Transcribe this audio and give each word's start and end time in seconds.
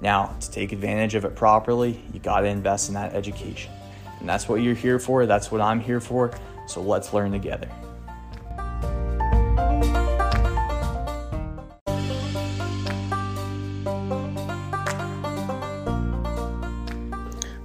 Now, 0.00 0.36
to 0.40 0.50
take 0.50 0.72
advantage 0.72 1.14
of 1.14 1.24
it 1.24 1.34
properly, 1.34 2.02
you 2.12 2.20
got 2.20 2.40
to 2.40 2.46
invest 2.46 2.88
in 2.88 2.94
that 2.94 3.14
education. 3.14 3.72
And 4.20 4.28
that's 4.28 4.48
what 4.48 4.56
you're 4.56 4.74
here 4.74 4.98
for. 4.98 5.24
That's 5.26 5.50
what 5.50 5.60
I'm 5.60 5.80
here 5.80 6.00
for. 6.00 6.38
So 6.66 6.82
let's 6.82 7.12
learn 7.12 7.32
together. 7.32 7.68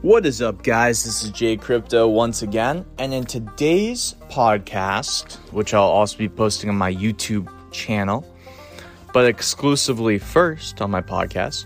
What 0.02 0.26
is 0.26 0.42
up, 0.42 0.64
guys? 0.64 1.04
This 1.04 1.24
is 1.24 1.30
Jay 1.30 1.56
Crypto 1.56 2.08
once 2.08 2.42
again. 2.42 2.86
And 2.98 3.14
in 3.14 3.24
today's 3.26 4.16
podcast, 4.30 5.36
which 5.52 5.74
I'll 5.74 5.84
also 5.84 6.18
be 6.18 6.28
posting 6.28 6.70
on 6.70 6.76
my 6.76 6.94
YouTube 6.94 7.48
channel, 7.72 8.26
but 9.14 9.26
exclusively 9.26 10.18
first 10.18 10.82
on 10.82 10.90
my 10.90 11.02
podcast, 11.02 11.66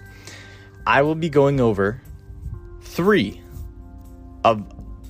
I 0.88 1.02
will 1.02 1.16
be 1.16 1.30
going 1.30 1.60
over 1.60 2.02
three 2.82 3.42
of 4.44 4.64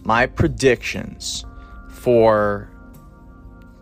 my 0.05 0.25
predictions 0.25 1.45
for 1.89 2.69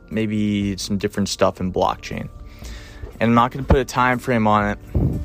maybe 0.09 0.75
some 0.77 0.97
different 0.97 1.29
stuff 1.29 1.59
in 1.59 1.71
blockchain. 1.71 2.29
And 3.19 3.29
I'm 3.29 3.35
not 3.35 3.51
going 3.51 3.63
to 3.63 3.67
put 3.67 3.79
a 3.79 3.85
time 3.85 4.17
frame 4.17 4.47
on 4.47 4.69
it, 4.69 4.79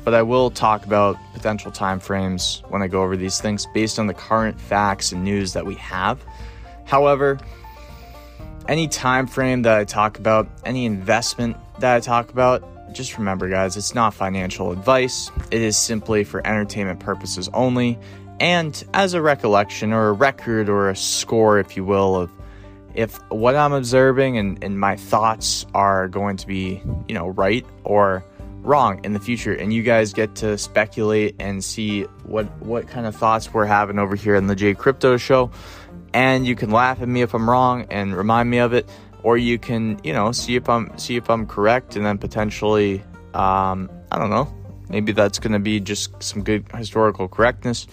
but 0.05 0.13
I 0.13 0.21
will 0.21 0.51
talk 0.51 0.85
about 0.85 1.17
potential 1.33 1.71
time 1.71 1.99
frames 1.99 2.61
when 2.69 2.81
I 2.81 2.87
go 2.87 3.01
over 3.01 3.17
these 3.17 3.41
things 3.41 3.65
based 3.73 3.97
on 3.97 4.07
the 4.07 4.13
current 4.13 4.59
facts 4.59 5.11
and 5.11 5.23
news 5.23 5.53
that 5.53 5.65
we 5.65 5.75
have. 5.75 6.23
However, 6.85 7.39
any 8.67 8.87
time 8.87 9.25
frame 9.25 9.63
that 9.63 9.75
I 9.75 9.85
talk 9.85 10.19
about, 10.19 10.47
any 10.65 10.85
investment 10.85 11.57
that 11.79 11.95
I 11.95 11.99
talk 11.99 12.29
about, 12.29 12.63
just 12.93 13.17
remember 13.17 13.49
guys, 13.49 13.77
it's 13.77 13.95
not 13.95 14.13
financial 14.13 14.71
advice. 14.71 15.31
It 15.51 15.61
is 15.61 15.77
simply 15.77 16.23
for 16.23 16.45
entertainment 16.45 16.99
purposes 16.99 17.49
only 17.53 17.97
and 18.39 18.83
as 18.93 19.13
a 19.13 19.21
recollection 19.21 19.93
or 19.93 20.09
a 20.09 20.13
record 20.13 20.69
or 20.69 20.89
a 20.89 20.95
score 20.95 21.59
if 21.59 21.75
you 21.75 21.83
will 21.83 22.15
of 22.15 22.31
if 22.95 23.15
what 23.29 23.55
I'm 23.55 23.73
observing 23.73 24.37
and, 24.37 24.63
and 24.63 24.79
my 24.79 24.95
thoughts 24.95 25.65
are 25.73 26.07
going 26.07 26.37
to 26.37 26.47
be, 26.47 26.81
you 27.07 27.13
know, 27.13 27.27
right 27.27 27.65
or 27.83 28.25
wrong 28.61 28.99
in 29.05 29.13
the 29.13 29.19
future 29.19 29.53
and 29.53 29.71
you 29.71 29.83
guys 29.83 30.11
get 30.11 30.35
to 30.35 30.57
speculate 30.57 31.35
and 31.39 31.63
see 31.63 32.03
what 32.23 32.45
what 32.61 32.87
kind 32.87 33.05
of 33.05 33.15
thoughts 33.15 33.53
we're 33.53 33.65
having 33.65 33.99
over 33.99 34.15
here 34.15 34.35
in 34.35 34.47
the 34.47 34.55
J 34.55 34.73
Crypto 34.73 35.17
show 35.17 35.49
and 36.13 36.45
you 36.45 36.55
can 36.55 36.71
laugh 36.71 37.01
at 37.01 37.07
me 37.07 37.21
if 37.21 37.33
I'm 37.33 37.49
wrong 37.49 37.85
and 37.89 38.15
remind 38.15 38.49
me 38.49 38.57
of 38.57 38.73
it 38.73 38.89
or 39.23 39.37
you 39.37 39.59
can 39.59 39.99
you 40.03 40.13
know 40.13 40.31
see 40.31 40.55
if 40.55 40.69
I'm 40.69 40.97
see 40.97 41.15
if 41.15 41.29
I'm 41.29 41.45
correct 41.45 41.95
and 41.95 42.05
then 42.05 42.17
potentially 42.17 43.03
um, 43.33 43.89
I 44.11 44.17
don't 44.17 44.29
know. 44.29 44.53
Maybe 44.89 45.11
that's 45.11 45.37
going 45.37 45.53
to 45.53 45.59
be 45.59 45.79
just 45.79 46.21
some 46.21 46.43
good 46.43 46.65
historical 46.73 47.27
correctness. 47.27 47.87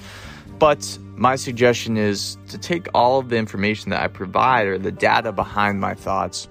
But 0.59 0.99
my 1.15 1.37
suggestion 1.37 1.99
is 1.99 2.39
to 2.49 2.57
take 2.57 2.89
all 2.95 3.19
of 3.19 3.29
the 3.29 3.37
information 3.37 3.91
that 3.91 4.03
I 4.03 4.09
provide 4.09 4.67
or 4.67 4.79
the 4.79 4.93
data 4.93 5.33
behind 5.33 5.81
my 5.81 5.95
thoughts 5.95 6.49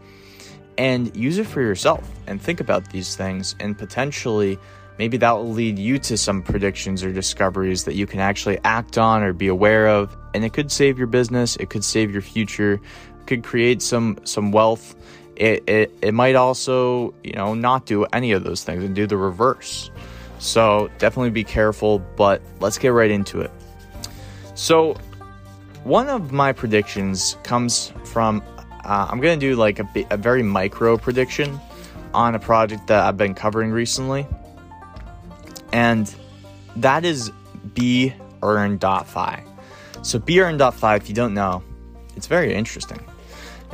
and 0.77 1.15
use 1.15 1.39
it 1.39 1.47
for 1.47 1.61
yourself 1.61 2.07
and 2.27 2.39
think 2.39 2.59
about 2.59 2.91
these 2.91 3.15
things 3.15 3.55
and 3.59 3.77
potentially 3.77 4.59
maybe 4.99 5.17
that 5.17 5.31
will 5.31 5.51
lead 5.51 5.79
you 5.79 5.97
to 5.99 6.17
some 6.17 6.43
predictions 6.43 7.03
or 7.03 7.11
discoveries 7.11 7.85
that 7.85 7.95
you 7.95 8.05
can 8.05 8.19
actually 8.19 8.59
act 8.63 8.97
on 8.97 9.23
or 9.23 9.33
be 9.33 9.47
aware 9.47 9.87
of. 9.87 10.15
And 10.33 10.45
it 10.45 10.53
could 10.53 10.71
save 10.71 10.97
your 10.97 11.07
business. 11.07 11.55
It 11.57 11.69
could 11.69 11.83
save 11.83 12.11
your 12.11 12.21
future 12.21 12.79
could 13.27 13.43
create 13.43 13.81
some 13.81 14.17
some 14.23 14.51
wealth 14.51 14.95
it, 15.35 15.67
it 15.67 15.91
it 16.01 16.13
might 16.13 16.35
also 16.35 17.13
you 17.23 17.33
know 17.33 17.53
not 17.53 17.85
do 17.85 18.05
any 18.05 18.31
of 18.31 18.43
those 18.43 18.63
things 18.63 18.83
and 18.83 18.95
do 18.95 19.05
the 19.05 19.17
reverse 19.17 19.89
so 20.39 20.89
definitely 20.97 21.29
be 21.29 21.43
careful 21.43 21.99
but 22.15 22.41
let's 22.59 22.77
get 22.77 22.89
right 22.89 23.11
into 23.11 23.41
it 23.41 23.51
so 24.53 24.95
one 25.83 26.09
of 26.09 26.31
my 26.31 26.51
predictions 26.51 27.37
comes 27.43 27.91
from 28.05 28.41
uh, 28.85 29.07
I'm 29.09 29.19
going 29.19 29.39
to 29.39 29.45
do 29.45 29.55
like 29.55 29.79
a, 29.79 29.87
a 30.11 30.17
very 30.17 30.43
micro 30.43 30.97
prediction 30.97 31.59
on 32.13 32.35
a 32.35 32.39
project 32.39 32.87
that 32.87 33.03
I've 33.03 33.17
been 33.17 33.33
covering 33.33 33.71
recently. 33.71 34.27
And 35.73 36.13
that 36.77 37.03
is 37.03 37.31
B 37.73 38.13
earn.fi. 38.43 39.43
So 40.03 40.19
B 40.19 40.39
earn.fi, 40.39 40.95
if 40.95 41.09
you 41.09 41.15
don't 41.15 41.33
know, 41.33 41.63
it's 42.15 42.27
very 42.27 42.53
interesting. 42.53 42.99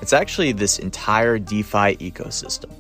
It's 0.01 0.13
actually 0.13 0.51
this 0.51 0.79
entire 0.79 1.38
DeFi 1.38 1.97
ecosystem. 1.97 2.72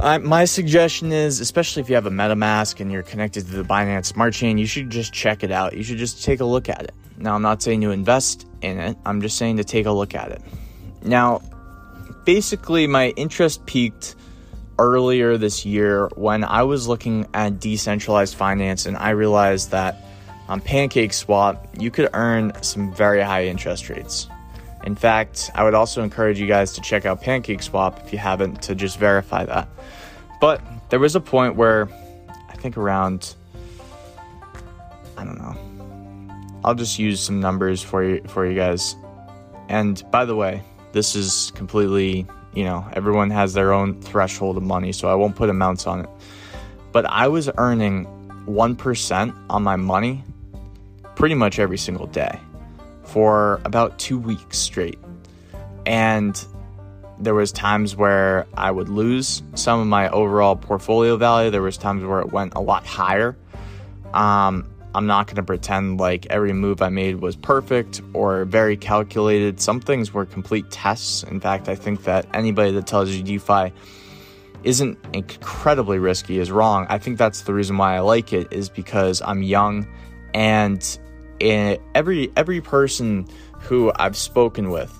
I, 0.00 0.18
my 0.18 0.44
suggestion 0.44 1.12
is, 1.12 1.40
especially 1.40 1.82
if 1.82 1.88
you 1.88 1.94
have 1.96 2.06
a 2.06 2.10
MetaMask 2.10 2.80
and 2.80 2.92
you're 2.92 3.02
connected 3.02 3.46
to 3.46 3.52
the 3.52 3.64
Binance 3.64 4.06
Smart 4.06 4.34
Chain, 4.34 4.58
you 4.58 4.66
should 4.66 4.90
just 4.90 5.12
check 5.12 5.42
it 5.42 5.50
out. 5.50 5.74
You 5.76 5.82
should 5.82 5.98
just 5.98 6.22
take 6.22 6.40
a 6.40 6.44
look 6.44 6.68
at 6.68 6.82
it. 6.82 6.94
Now, 7.16 7.34
I'm 7.34 7.42
not 7.42 7.62
saying 7.62 7.80
to 7.82 7.90
invest 7.90 8.46
in 8.62 8.78
it, 8.78 8.96
I'm 9.04 9.20
just 9.20 9.36
saying 9.36 9.56
to 9.56 9.64
take 9.64 9.86
a 9.86 9.90
look 9.90 10.14
at 10.14 10.30
it. 10.30 10.42
Now, 11.02 11.42
basically, 12.24 12.86
my 12.86 13.10
interest 13.10 13.66
peaked 13.66 14.14
earlier 14.78 15.36
this 15.36 15.64
year 15.64 16.08
when 16.16 16.44
I 16.44 16.62
was 16.62 16.88
looking 16.88 17.26
at 17.34 17.60
decentralized 17.60 18.34
finance 18.34 18.86
and 18.86 18.96
I 18.96 19.10
realized 19.10 19.70
that 19.70 20.04
on 20.48 20.60
PancakeSwap, 20.60 21.80
you 21.80 21.90
could 21.90 22.10
earn 22.12 22.52
some 22.62 22.92
very 22.94 23.22
high 23.22 23.46
interest 23.46 23.88
rates. 23.88 24.28
In 24.84 24.94
fact, 24.94 25.50
I 25.54 25.64
would 25.64 25.74
also 25.74 26.02
encourage 26.02 26.38
you 26.38 26.46
guys 26.46 26.72
to 26.74 26.80
check 26.82 27.06
out 27.06 27.22
PancakeSwap 27.22 28.04
if 28.04 28.12
you 28.12 28.18
haven't 28.18 28.62
to 28.62 28.74
just 28.74 28.98
verify 28.98 29.44
that. 29.46 29.68
But 30.40 30.60
there 30.90 31.00
was 31.00 31.16
a 31.16 31.20
point 31.20 31.56
where 31.56 31.88
I 32.48 32.54
think 32.56 32.76
around 32.76 33.34
I 35.16 35.24
don't 35.24 35.38
know 35.38 35.56
I'll 36.64 36.74
just 36.74 36.98
use 36.98 37.20
some 37.20 37.40
numbers 37.40 37.82
for 37.82 38.04
you 38.04 38.22
for 38.26 38.46
you 38.46 38.54
guys. 38.54 38.96
And 39.68 40.02
by 40.10 40.24
the 40.24 40.34
way, 40.34 40.62
this 40.92 41.14
is 41.14 41.50
completely, 41.54 42.26
you 42.54 42.64
know, 42.64 42.86
everyone 42.92 43.30
has 43.30 43.54
their 43.54 43.72
own 43.72 44.00
threshold 44.02 44.56
of 44.56 44.62
money, 44.62 44.92
so 44.92 45.08
I 45.08 45.14
won't 45.14 45.36
put 45.36 45.48
amounts 45.48 45.86
on 45.86 46.00
it. 46.00 46.10
But 46.92 47.06
I 47.06 47.28
was 47.28 47.50
earning 47.56 48.06
1% 48.46 49.34
on 49.50 49.62
my 49.62 49.76
money 49.76 50.22
pretty 51.16 51.34
much 51.34 51.58
every 51.58 51.78
single 51.78 52.06
day 52.06 52.38
for 53.14 53.60
about 53.64 53.96
2 54.00 54.18
weeks 54.18 54.58
straight. 54.58 54.98
And 55.86 56.44
there 57.20 57.32
was 57.32 57.52
times 57.52 57.94
where 57.94 58.44
I 58.56 58.72
would 58.72 58.88
lose 58.88 59.40
some 59.54 59.78
of 59.78 59.86
my 59.86 60.08
overall 60.08 60.56
portfolio 60.56 61.16
value. 61.16 61.48
There 61.52 61.62
was 61.62 61.78
times 61.78 62.04
where 62.04 62.18
it 62.18 62.32
went 62.32 62.54
a 62.56 62.60
lot 62.60 62.84
higher. 62.84 63.36
Um, 64.12 64.68
I'm 64.96 65.06
not 65.06 65.28
going 65.28 65.36
to 65.36 65.44
pretend 65.44 66.00
like 66.00 66.26
every 66.26 66.52
move 66.52 66.82
I 66.82 66.88
made 66.88 67.20
was 67.20 67.36
perfect 67.36 68.02
or 68.14 68.46
very 68.46 68.76
calculated. 68.76 69.60
Some 69.60 69.78
things 69.80 70.12
were 70.12 70.26
complete 70.26 70.68
tests. 70.72 71.22
In 71.22 71.38
fact, 71.38 71.68
I 71.68 71.76
think 71.76 72.02
that 72.02 72.26
anybody 72.34 72.72
that 72.72 72.88
tells 72.88 73.10
you 73.10 73.22
DeFi 73.22 73.72
isn't 74.64 74.98
incredibly 75.12 76.00
risky 76.00 76.40
is 76.40 76.50
wrong. 76.50 76.86
I 76.88 76.98
think 76.98 77.18
that's 77.18 77.42
the 77.42 77.54
reason 77.54 77.78
why 77.78 77.94
I 77.94 78.00
like 78.00 78.32
it 78.32 78.52
is 78.52 78.68
because 78.68 79.22
I'm 79.22 79.44
young 79.44 79.86
and 80.34 80.98
Eh, 81.40 81.76
every 81.94 82.30
every 82.36 82.60
person 82.60 83.26
who 83.60 83.92
I've 83.96 84.16
spoken 84.16 84.70
with 84.70 84.92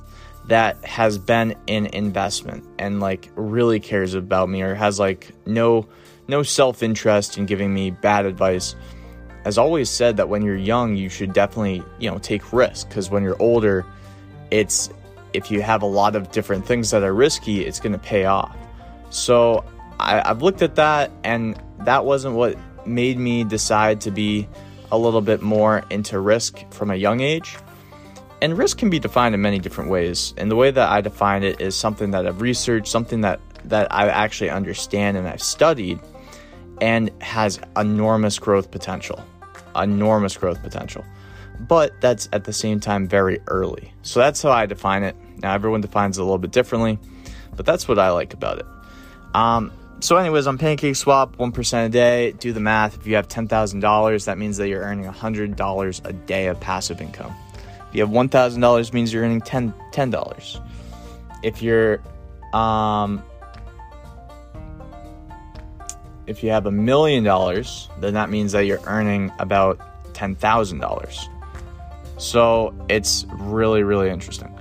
that 0.47 0.83
has 0.85 1.17
been 1.19 1.55
in 1.67 1.87
investment 1.87 2.65
and 2.79 3.01
like 3.01 3.31
really 3.35 3.81
cares 3.81 4.15
about 4.15 4.49
me 4.49 4.63
or 4.63 4.75
has 4.75 4.99
like 4.99 5.33
no 5.47 5.87
no 6.29 6.43
self-interest 6.43 7.39
in 7.39 7.47
giving 7.47 7.73
me 7.73 7.91
bad 7.91 8.27
advice 8.27 8.75
has 9.45 9.59
always 9.59 9.91
said 9.91 10.17
that 10.17 10.29
when 10.29 10.43
you're 10.43 10.57
young, 10.57 10.97
you 10.97 11.09
should 11.09 11.33
definitely, 11.33 11.83
you 11.99 12.11
know, 12.11 12.19
take 12.19 12.53
risks 12.53 12.85
because 12.85 13.11
when 13.11 13.23
you're 13.23 13.41
older, 13.41 13.85
it's 14.51 14.89
if 15.35 15.51
you 15.51 15.61
have 15.63 15.83
a 15.83 15.87
lot 15.87 16.17
of 16.17 16.31
different 16.31 16.65
things 16.65 16.91
that 16.91 17.03
are 17.03 17.13
risky, 17.13 17.65
it's 17.65 17.79
going 17.79 17.93
to 17.93 17.99
pay 17.99 18.25
off. 18.25 18.57
So 19.11 19.65
I, 20.01 20.23
I've 20.29 20.43
looked 20.43 20.63
at 20.63 20.77
that, 20.77 21.11
and 21.25 21.61
that 21.81 22.05
wasn't 22.05 22.37
what 22.37 22.57
made 22.87 23.19
me 23.19 23.45
decide 23.45 24.01
to 24.03 24.11
be 24.11 24.49
a 24.95 24.99
little 24.99 25.21
bit 25.21 25.43
more 25.43 25.85
into 25.91 26.19
risk 26.19 26.65
from 26.71 26.91
a 26.91 26.97
young 26.97 27.21
age. 27.21 27.57
And 28.43 28.59
risk 28.59 28.79
can 28.79 28.91
be 28.91 28.99
defined 28.99 29.35
in 29.35 29.41
many 29.41 29.59
different 29.59 29.91
ways. 29.91 30.35
And 30.37 30.51
the 30.51 30.57
way 30.57 30.71
that 30.71 30.89
I 30.89 31.01
define 31.01 31.43
it 31.43 31.61
is 31.61 31.75
something 31.75 32.11
that 32.11 32.27
I've 32.27 32.41
researched, 32.41 32.89
something 32.89 33.23
that, 33.23 33.41
that 33.65 33.93
I 33.93 34.09
actually 34.09 34.51
understand 34.51 35.17
and 35.17 35.27
I've 35.27 35.43
studied, 35.43 35.99
and 36.81 37.11
has 37.23 37.61
enormous 37.77 38.39
growth 38.39 38.71
potential 38.71 39.25
enormous 39.77 40.37
growth 40.37 40.63
potential. 40.63 41.05
but 41.69 41.99
that's 42.01 42.29
at 42.33 42.45
the 42.45 42.53
same 42.53 42.81
time 42.81 43.07
very 43.07 43.41
early. 43.47 43.93
So 44.03 44.19
that's 44.19 44.43
how 44.43 44.51
I 44.51 44.67
define 44.67 45.05
it. 45.05 45.15
Now, 45.39 45.55
everyone 45.55 45.81
defines 45.81 46.19
it 46.19 46.21
a 46.21 46.25
little 46.25 46.39
bit 46.39 46.51
differently, 46.51 46.99
but 47.55 47.65
that's 47.65 47.87
what 47.87 47.99
I 47.99 48.11
like 48.11 48.35
about 48.35 48.59
it. 48.59 48.67
Um, 49.35 49.73
so, 50.05 50.19
anyways, 50.19 50.47
on 50.47 50.59
Pancake 50.59 50.97
Swap, 50.97 51.35
1% 51.39 51.87
a 51.87 51.89
day, 51.89 52.33
do 52.33 52.53
the 52.53 52.61
math. 52.61 52.95
If 52.95 53.07
you 53.07 53.15
have 53.15 53.27
$10,000, 53.27 54.25
that 54.27 54.37
means 54.37 54.59
that 54.59 54.69
you're 54.69 54.83
earning 54.83 55.11
$100 55.11 56.07
a 56.07 56.13
day 56.13 56.49
of 56.49 56.61
passive 56.61 57.01
income. 57.01 57.35
If 57.89 57.95
you 57.95 58.03
have 58.03 58.11
$1,000, 58.11 58.93
means 58.93 59.15
you're 59.15 59.25
earning 59.25 59.41
10 59.41 59.73
$10. 59.93 60.61
If 61.43 61.63
you're, 61.63 62.03
um, 62.53 63.25
if 66.27 66.43
you 66.43 66.51
have 66.51 66.67
a 66.67 66.71
million 66.71 67.25
dollars, 67.25 67.89
then 68.01 68.13
that 68.13 68.29
means 68.29 68.53
that 68.53 68.67
you're 68.67 68.83
earning 68.85 69.33
about 69.39 69.81
$10,000. 70.13 71.29
So 72.19 72.75
it's 72.91 73.25
really, 73.39 73.83
really 73.83 74.11
interesting. 74.11 74.54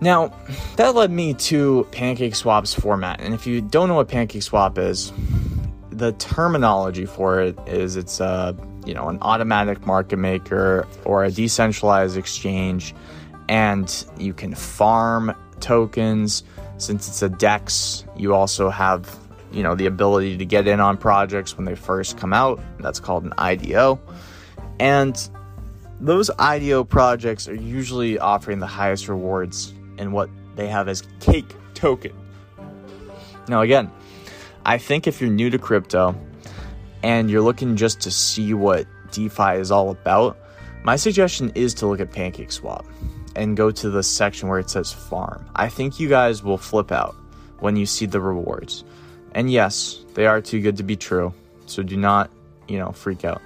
Now, 0.00 0.32
that 0.76 0.94
led 0.94 1.10
me 1.10 1.34
to 1.34 1.86
Pancake 1.90 2.34
Swap's 2.34 2.72
format. 2.72 3.20
And 3.20 3.34
if 3.34 3.46
you 3.46 3.60
don't 3.60 3.88
know 3.88 3.96
what 3.96 4.08
Pancake 4.08 4.42
Swap 4.42 4.78
is, 4.78 5.12
the 5.90 6.12
terminology 6.12 7.04
for 7.04 7.40
it 7.40 7.58
is 7.66 7.96
it's 7.96 8.20
a, 8.20 8.56
you 8.86 8.94
know, 8.94 9.08
an 9.08 9.18
automatic 9.22 9.84
market 9.84 10.18
maker 10.18 10.86
or 11.04 11.24
a 11.24 11.30
decentralized 11.30 12.16
exchange 12.16 12.94
and 13.48 14.04
you 14.18 14.34
can 14.34 14.54
farm 14.54 15.34
tokens 15.60 16.44
since 16.76 17.08
it's 17.08 17.22
a 17.22 17.28
dex 17.28 18.04
you 18.16 18.34
also 18.34 18.70
have 18.70 19.18
you 19.50 19.62
know 19.62 19.74
the 19.74 19.86
ability 19.86 20.36
to 20.36 20.44
get 20.44 20.68
in 20.68 20.78
on 20.78 20.96
projects 20.96 21.56
when 21.56 21.64
they 21.64 21.74
first 21.74 22.18
come 22.18 22.32
out 22.32 22.60
that's 22.78 23.00
called 23.00 23.24
an 23.24 23.32
ido 23.38 23.98
and 24.78 25.30
those 26.00 26.30
IDO 26.38 26.84
projects 26.84 27.48
are 27.48 27.56
usually 27.56 28.20
offering 28.20 28.60
the 28.60 28.68
highest 28.68 29.08
rewards 29.08 29.72
in 29.98 30.12
what 30.12 30.30
they 30.56 30.68
have 30.68 30.88
as 30.88 31.02
cake 31.20 31.54
token. 31.74 32.12
Now, 33.48 33.62
again, 33.62 33.90
I 34.64 34.78
think 34.78 35.06
if 35.06 35.20
you're 35.20 35.30
new 35.30 35.50
to 35.50 35.58
crypto 35.58 36.14
and 37.02 37.30
you're 37.30 37.42
looking 37.42 37.76
just 37.76 38.00
to 38.02 38.10
see 38.10 38.54
what 38.54 38.86
DeFi 39.12 39.54
is 39.54 39.70
all 39.70 39.90
about, 39.90 40.38
my 40.82 40.96
suggestion 40.96 41.52
is 41.54 41.74
to 41.74 41.86
look 41.86 42.00
at 42.00 42.10
PancakeSwap 42.10 42.84
and 43.36 43.56
go 43.56 43.70
to 43.70 43.90
the 43.90 44.02
section 44.02 44.48
where 44.48 44.58
it 44.58 44.68
says 44.68 44.92
farm. 44.92 45.48
I 45.54 45.68
think 45.68 46.00
you 46.00 46.08
guys 46.08 46.42
will 46.42 46.58
flip 46.58 46.92
out 46.92 47.14
when 47.60 47.76
you 47.76 47.86
see 47.86 48.06
the 48.06 48.20
rewards. 48.20 48.84
And 49.32 49.50
yes, 49.50 50.04
they 50.14 50.26
are 50.26 50.40
too 50.40 50.60
good 50.60 50.76
to 50.78 50.82
be 50.82 50.96
true, 50.96 51.32
so 51.66 51.82
do 51.82 51.96
not, 51.96 52.30
you 52.66 52.78
know, 52.78 52.92
freak 52.92 53.24
out. 53.24 53.40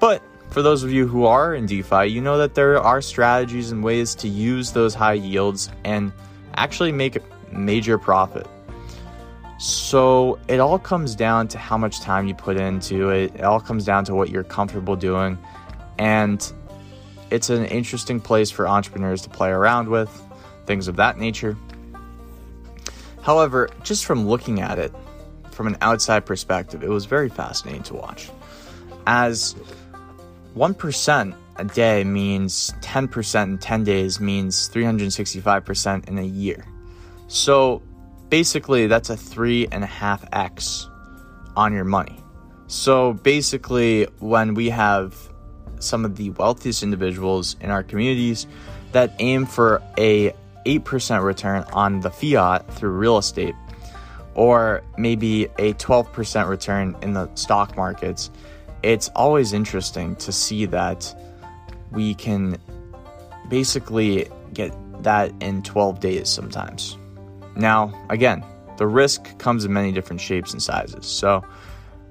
But 0.00 0.22
for 0.50 0.62
those 0.62 0.82
of 0.82 0.90
you 0.90 1.06
who 1.06 1.26
are 1.26 1.54
in 1.54 1.66
DeFi, 1.66 2.06
you 2.06 2.20
know 2.20 2.38
that 2.38 2.54
there 2.54 2.80
are 2.80 3.00
strategies 3.00 3.70
and 3.70 3.82
ways 3.84 4.14
to 4.16 4.28
use 4.28 4.72
those 4.72 4.94
high 4.94 5.14
yields 5.14 5.70
and 5.84 6.12
actually 6.54 6.92
make 6.92 7.16
a 7.16 7.20
major 7.52 7.98
profit. 7.98 8.46
So 9.58 10.38
it 10.48 10.60
all 10.60 10.78
comes 10.78 11.14
down 11.14 11.48
to 11.48 11.58
how 11.58 11.76
much 11.76 12.00
time 12.00 12.28
you 12.28 12.34
put 12.34 12.56
into 12.56 13.10
it. 13.10 13.34
It 13.34 13.42
all 13.42 13.60
comes 13.60 13.84
down 13.84 14.04
to 14.04 14.14
what 14.14 14.30
you're 14.30 14.44
comfortable 14.44 14.96
doing. 14.96 15.36
And 15.98 16.40
it's 17.30 17.50
an 17.50 17.64
interesting 17.66 18.20
place 18.20 18.50
for 18.50 18.68
entrepreneurs 18.68 19.22
to 19.22 19.28
play 19.28 19.50
around 19.50 19.88
with, 19.88 20.10
things 20.66 20.88
of 20.88 20.96
that 20.96 21.18
nature. 21.18 21.56
However, 23.22 23.68
just 23.82 24.06
from 24.06 24.26
looking 24.28 24.60
at 24.60 24.78
it 24.78 24.94
from 25.50 25.66
an 25.66 25.76
outside 25.82 26.24
perspective, 26.24 26.84
it 26.84 26.88
was 26.88 27.04
very 27.04 27.28
fascinating 27.28 27.82
to 27.84 27.94
watch. 27.94 28.30
As 29.06 29.56
1% 30.56 31.34
a 31.56 31.64
day 31.64 32.04
means 32.04 32.72
10% 32.80 33.42
in 33.44 33.58
10 33.58 33.84
days 33.84 34.20
means 34.20 34.68
365% 34.70 36.08
in 36.08 36.18
a 36.18 36.22
year. 36.22 36.64
So 37.26 37.82
basically, 38.28 38.86
that's 38.86 39.10
a 39.10 39.16
three 39.16 39.66
and 39.70 39.84
a 39.84 39.88
half 39.88 40.24
X 40.32 40.88
on 41.56 41.72
your 41.72 41.84
money. 41.84 42.20
So 42.68 43.14
basically, 43.14 44.04
when 44.20 44.54
we 44.54 44.70
have 44.70 45.16
some 45.80 46.04
of 46.04 46.16
the 46.16 46.30
wealthiest 46.30 46.82
individuals 46.82 47.56
in 47.60 47.70
our 47.70 47.82
communities 47.82 48.46
that 48.92 49.14
aim 49.18 49.46
for 49.46 49.82
a 49.96 50.34
8% 50.66 51.22
return 51.22 51.64
on 51.72 52.00
the 52.00 52.10
fiat 52.10 52.72
through 52.74 52.90
real 52.90 53.18
estate, 53.18 53.54
or 54.34 54.82
maybe 54.96 55.44
a 55.58 55.72
12% 55.74 56.48
return 56.48 56.96
in 57.02 57.14
the 57.14 57.32
stock 57.34 57.76
markets, 57.76 58.30
it's 58.82 59.08
always 59.10 59.52
interesting 59.52 60.16
to 60.16 60.32
see 60.32 60.66
that 60.66 61.14
we 61.90 62.14
can 62.14 62.58
basically 63.48 64.28
get 64.52 64.74
that 65.02 65.32
in 65.40 65.62
12 65.62 66.00
days 66.00 66.28
sometimes. 66.28 66.96
Now, 67.56 67.92
again, 68.10 68.44
the 68.76 68.86
risk 68.86 69.38
comes 69.38 69.64
in 69.64 69.72
many 69.72 69.92
different 69.92 70.20
shapes 70.20 70.52
and 70.52 70.62
sizes. 70.62 71.06
So, 71.06 71.44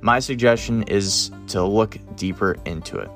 my 0.01 0.19
suggestion 0.19 0.83
is 0.83 1.31
to 1.47 1.63
look 1.63 1.97
deeper 2.15 2.55
into 2.65 2.97
it. 2.97 3.09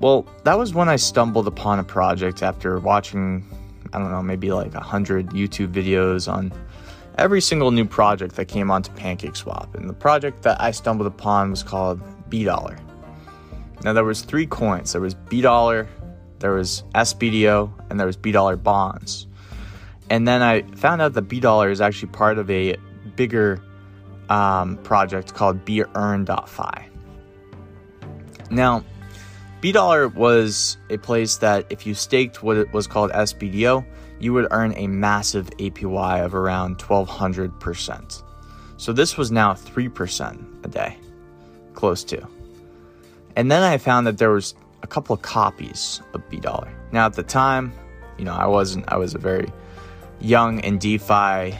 Well, 0.00 0.26
that 0.44 0.58
was 0.58 0.74
when 0.74 0.88
I 0.88 0.96
stumbled 0.96 1.46
upon 1.46 1.78
a 1.78 1.84
project 1.84 2.42
after 2.42 2.78
watching, 2.78 3.46
I 3.92 3.98
don't 3.98 4.10
know, 4.10 4.22
maybe 4.22 4.50
like 4.52 4.74
100 4.74 5.28
YouTube 5.30 5.72
videos 5.72 6.32
on 6.32 6.52
every 7.18 7.40
single 7.40 7.70
new 7.70 7.84
project 7.84 8.36
that 8.36 8.46
came 8.46 8.70
onto 8.70 8.90
PancakeSwap. 8.92 9.74
And 9.74 9.88
the 9.88 9.94
project 9.94 10.42
that 10.42 10.60
I 10.60 10.70
stumbled 10.70 11.06
upon 11.06 11.50
was 11.50 11.62
called 11.62 12.00
B 12.32 12.44
dollar. 12.44 12.78
Now 13.84 13.92
there 13.92 14.04
was 14.04 14.22
three 14.22 14.46
coins. 14.46 14.92
There 14.92 15.02
was 15.02 15.12
B 15.12 15.42
dollar, 15.42 15.86
there 16.38 16.52
was 16.52 16.82
SBDO, 16.94 17.70
and 17.90 18.00
there 18.00 18.06
was 18.06 18.16
B 18.16 18.32
dollar 18.32 18.56
bonds. 18.56 19.26
And 20.08 20.26
then 20.26 20.40
I 20.40 20.62
found 20.62 21.02
out 21.02 21.12
that 21.12 21.28
B 21.28 21.40
dollar 21.40 21.70
is 21.70 21.82
actually 21.82 22.08
part 22.08 22.38
of 22.38 22.50
a 22.50 22.76
bigger 23.16 23.62
um, 24.30 24.78
project 24.78 25.34
called 25.34 25.62
BEarn.fi. 25.66 26.88
Now, 28.50 28.82
B 29.60 29.70
dollar 29.70 30.08
was 30.08 30.78
a 30.88 30.96
place 30.96 31.36
that 31.36 31.66
if 31.68 31.86
you 31.86 31.92
staked 31.92 32.42
what 32.42 32.72
was 32.72 32.86
called 32.86 33.10
SBDO, 33.10 33.84
you 34.20 34.32
would 34.32 34.48
earn 34.52 34.72
a 34.78 34.86
massive 34.86 35.50
APY 35.58 36.24
of 36.24 36.34
around 36.34 36.78
1200%. 36.78 38.22
So 38.78 38.94
this 38.94 39.18
was 39.18 39.30
now 39.30 39.52
3% 39.52 40.64
a 40.64 40.68
day 40.68 40.96
close 41.82 42.04
to. 42.04 42.24
And 43.34 43.50
then 43.50 43.64
I 43.64 43.76
found 43.76 44.06
that 44.06 44.18
there 44.18 44.30
was 44.30 44.54
a 44.84 44.86
couple 44.86 45.14
of 45.14 45.22
copies 45.22 46.00
of 46.14 46.20
B 46.30 46.38
Dollar. 46.38 46.72
Now 46.92 47.06
at 47.06 47.14
the 47.14 47.24
time, 47.24 47.72
you 48.18 48.24
know, 48.24 48.34
I 48.34 48.46
wasn't. 48.46 48.84
I 48.86 48.96
was 48.96 49.16
a 49.16 49.18
very 49.18 49.50
young 50.20 50.60
and 50.60 50.80
DeFi, 50.80 51.58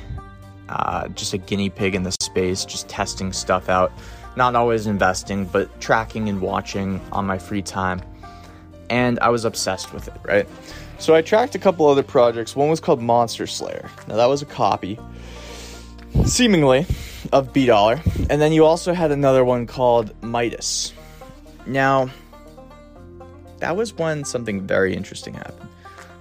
uh, 0.68 1.08
just 1.08 1.32
a 1.32 1.38
guinea 1.38 1.70
pig 1.70 1.96
in 1.96 2.04
the 2.04 2.12
space, 2.22 2.64
just 2.64 2.88
testing 2.88 3.32
stuff 3.32 3.68
out. 3.68 3.90
Not 4.36 4.54
always 4.54 4.86
investing, 4.86 5.44
but 5.46 5.80
tracking 5.80 6.28
and 6.28 6.40
watching 6.40 7.00
on 7.10 7.26
my 7.26 7.38
free 7.38 7.62
time. 7.62 8.00
And 8.90 9.18
I 9.18 9.28
was 9.28 9.44
obsessed 9.44 9.92
with 9.92 10.06
it, 10.06 10.20
right? 10.22 10.46
So 11.00 11.16
I 11.16 11.22
tracked 11.22 11.56
a 11.56 11.58
couple 11.58 11.88
other 11.88 12.04
projects. 12.04 12.54
One 12.54 12.68
was 12.68 12.78
called 12.78 13.02
Monster 13.02 13.48
Slayer. 13.48 13.90
Now 14.06 14.14
that 14.14 14.26
was 14.26 14.40
a 14.40 14.46
copy, 14.46 15.00
seemingly, 16.24 16.86
of 17.32 17.52
B 17.52 17.66
Dollar. 17.66 18.00
And 18.30 18.40
then 18.40 18.52
you 18.52 18.64
also 18.64 18.92
had 18.92 19.10
another 19.10 19.44
one 19.44 19.66
called 19.66 20.12
Midas. 20.22 20.92
Now, 21.66 22.10
that 23.58 23.76
was 23.76 23.94
when 23.94 24.24
something 24.24 24.66
very 24.66 24.94
interesting 24.94 25.34
happened. 25.34 25.68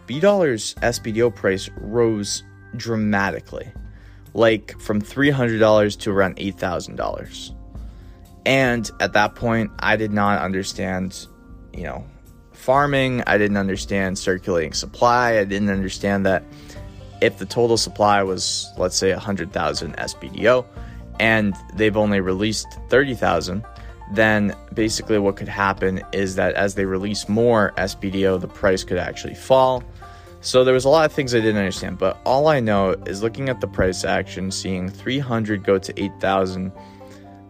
B 0.05 0.19
Dollar's 0.19 0.75
SBDO 0.75 1.33
price 1.33 1.69
rose 1.77 2.43
dramatically, 2.75 3.71
like 4.33 4.79
from 4.79 5.01
$300 5.01 5.99
to 5.99 6.11
around 6.11 6.37
$8,000. 6.37 7.55
And 8.45 8.89
at 8.99 9.13
that 9.13 9.35
point, 9.35 9.71
I 9.79 9.95
did 9.95 10.11
not 10.11 10.41
understand, 10.41 11.27
you 11.73 11.83
know, 11.83 12.05
farming. 12.53 13.23
I 13.27 13.37
didn't 13.37 13.57
understand 13.57 14.17
circulating 14.17 14.73
supply. 14.73 15.37
I 15.37 15.43
didn't 15.43 15.69
understand 15.69 16.25
that 16.25 16.43
if 17.21 17.37
the 17.37 17.45
total 17.45 17.77
supply 17.77 18.23
was, 18.23 18.71
let's 18.77 18.95
say, 18.95 19.11
100,000 19.11 19.95
SBDO, 19.95 20.65
and 21.19 21.55
they've 21.75 21.95
only 21.95 22.19
released 22.19 22.67
30,000, 22.89 23.63
then 24.13 24.55
basically 24.73 25.19
what 25.19 25.37
could 25.37 25.47
happen 25.47 26.01
is 26.11 26.35
that 26.35 26.53
as 26.55 26.75
they 26.75 26.83
release 26.83 27.29
more 27.29 27.73
SBDO, 27.77 28.41
the 28.41 28.47
price 28.47 28.83
could 28.83 28.97
actually 28.97 29.35
fall. 29.35 29.83
So 30.41 30.63
there 30.63 30.73
was 30.73 30.85
a 30.85 30.89
lot 30.89 31.05
of 31.05 31.13
things 31.13 31.35
I 31.35 31.39
didn't 31.39 31.57
understand, 31.57 31.99
but 31.99 32.19
all 32.25 32.47
I 32.47 32.59
know 32.59 32.95
is 33.05 33.21
looking 33.21 33.47
at 33.47 33.61
the 33.61 33.67
price 33.67 34.03
action, 34.03 34.49
seeing 34.49 34.89
300 34.89 35.63
go 35.63 35.77
to 35.77 36.03
8,000 36.03 36.71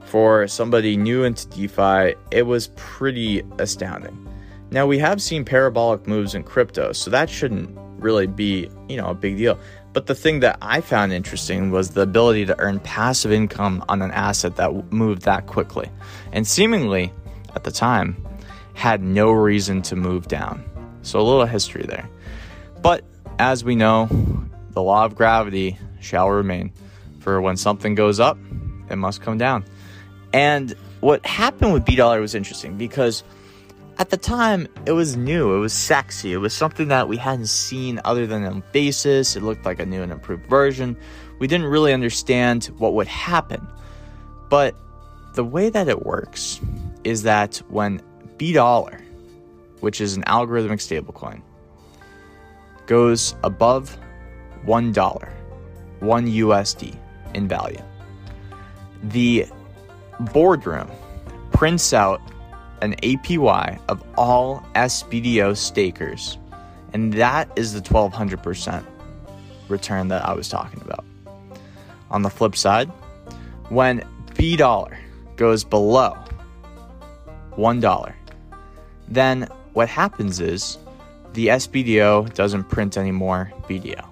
for 0.01 0.46
somebody 0.46 0.98
new 0.98 1.24
into 1.24 1.48
DeFi, 1.48 2.16
it 2.32 2.46
was 2.46 2.68
pretty 2.75 3.44
astounding. 3.60 4.28
Now 4.70 4.86
we 4.86 5.00
have 5.00 5.22
seen 5.22 5.46
parabolic 5.46 6.06
moves 6.06 6.36
in 6.36 6.44
crypto, 6.44 6.92
so 6.92 7.10
that 7.12 7.30
shouldn't 7.30 7.78
really 8.01 8.27
be, 8.27 8.70
you 8.89 8.98
know, 8.98 9.08
a 9.08 9.13
big 9.13 9.38
deal. 9.38 9.58
But 9.93 10.08
the 10.08 10.15
thing 10.15 10.39
that 10.41 10.58
I 10.62 10.81
found 10.81 11.13
interesting 11.13 11.72
was 11.72 11.91
the 11.91 12.01
ability 12.01 12.46
to 12.48 12.60
earn 12.60 12.79
passive 12.79 13.31
income 13.31 13.84
on 13.88 14.01
an 14.01 14.12
asset 14.12 14.55
that 14.55 14.91
moved 14.91 15.24
that 15.24 15.48
quickly. 15.48 15.89
And 16.31 16.48
seemingly, 16.48 17.13
at 17.55 17.63
the 17.63 17.72
time, 17.72 18.15
had 18.74 19.01
no 19.01 19.31
reason 19.31 19.81
to 19.84 19.96
move 19.96 20.27
down. 20.27 20.63
So 21.03 21.20
a 21.20 21.24
little 21.24 21.46
history 21.46 21.84
there. 21.84 22.10
But 22.81 23.03
as 23.39 23.63
we 23.63 23.75
know, 23.75 24.08
the 24.72 24.81
law 24.81 25.05
of 25.05 25.15
gravity 25.15 25.77
shall 26.00 26.29
remain. 26.29 26.72
For 27.20 27.41
when 27.41 27.58
something 27.58 27.96
goes 27.96 28.20
up, 28.20 28.38
it 28.89 28.96
must 28.96 29.22
come 29.22 29.38
down. 29.38 29.65
And 30.34 30.74
what 31.01 31.25
happened 31.25 31.74
with 31.74 31.86
B 31.86 31.96
Dollar 31.96 32.22
was 32.22 32.34
interesting 32.34 32.77
because 32.77 33.24
at 34.01 34.10
the 34.10 34.17
time 34.17 34.67
it 34.88 34.93
was 34.93 35.15
new, 35.15 35.55
it 35.55 35.60
was 35.60 35.74
sexy, 35.74 36.34
it 36.34 36.38
was 36.38 36.55
something 36.55 36.88
that 36.88 37.08
we 37.08 37.17
hadn't 37.17 37.46
seen 37.46 38.01
other 38.03 38.25
than 38.25 38.43
on 38.46 38.63
basis. 38.72 39.36
It 39.36 39.43
looked 39.43 39.63
like 39.63 39.79
a 39.79 39.86
new 39.86 40.01
and 40.01 40.12
improved 40.12 40.48
version. 40.48 40.98
We 41.38 41.46
didn't 41.46 41.67
really 41.67 41.93
understand 41.93 42.65
what 42.79 42.96
would 42.96 43.05
happen. 43.05 43.67
But 44.50 44.75
the 45.36 45.43
way 45.43 45.70
that 45.70 45.88
it 45.88 46.03
works 46.03 46.60
is 47.03 47.22
that 47.24 47.62
when 47.70 48.01
B 48.38 48.53
Dollar, 48.53 49.00
which 49.81 50.01
is 50.01 50.17
an 50.17 50.24
algorithmic 50.24 50.81
stablecoin, 50.81 51.43
goes 52.88 53.36
above 53.43 53.96
$1, 54.65 55.29
1 56.00 56.25
USD 56.25 56.98
in 57.36 57.48
value, 57.48 57.84
the 59.03 59.46
boardroom 60.34 60.89
prints 61.51 61.93
out 61.93 62.20
an 62.82 62.96
APY 63.04 63.80
of 63.90 64.04
all 64.18 64.66
SBDO 64.76 65.56
stakers, 65.56 66.38
and 66.94 67.14
that 67.14 67.50
is 67.56 67.74
the 67.74 67.82
1200% 67.82 68.84
return 69.70 70.08
that 70.10 70.26
I 70.26 70.34
was 70.34 70.50
talking 70.50 70.82
about. 70.82 71.06
On 72.10 72.22
the 72.22 72.30
flip 72.30 72.56
side, 72.56 72.90
when 73.70 74.04
B 74.36 74.58
dollar 74.58 74.98
goes 75.38 75.64
below 75.64 76.18
$1, 77.52 78.14
then 79.08 79.48
what 79.74 79.88
happens 79.88 80.40
is 80.40 80.78
the 81.34 81.48
SBDO 81.48 82.34
doesn't 82.34 82.66
print 82.66 82.98
any 82.98 83.12
more 83.12 83.52
BDO. 83.70 84.06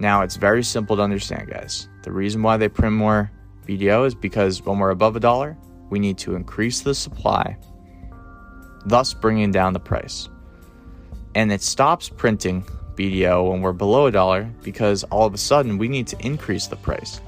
Now, 0.00 0.22
it's 0.22 0.36
very 0.36 0.62
simple 0.62 0.96
to 0.96 1.02
understand, 1.02 1.48
guys. 1.48 1.88
The 2.02 2.12
reason 2.12 2.42
why 2.42 2.56
they 2.56 2.68
print 2.68 2.94
more 2.94 3.30
BDO 3.66 4.06
is 4.06 4.14
because 4.14 4.62
when 4.62 4.78
we're 4.78 4.90
above 4.90 5.16
a 5.16 5.20
dollar, 5.20 5.56
we 5.90 5.98
need 5.98 6.18
to 6.18 6.34
increase 6.34 6.80
the 6.80 6.94
supply, 6.94 7.56
thus 8.84 9.14
bringing 9.14 9.50
down 9.50 9.72
the 9.72 9.80
price. 9.80 10.28
And 11.34 11.52
it 11.52 11.62
stops 11.62 12.08
printing 12.08 12.64
BDO 12.94 13.50
when 13.50 13.60
we're 13.60 13.72
below 13.72 14.06
a 14.06 14.10
dollar 14.10 14.50
because 14.62 15.04
all 15.04 15.26
of 15.26 15.34
a 15.34 15.38
sudden 15.38 15.78
we 15.78 15.88
need 15.88 16.06
to 16.08 16.26
increase 16.26 16.66
the 16.66 16.76
price. 16.76 17.20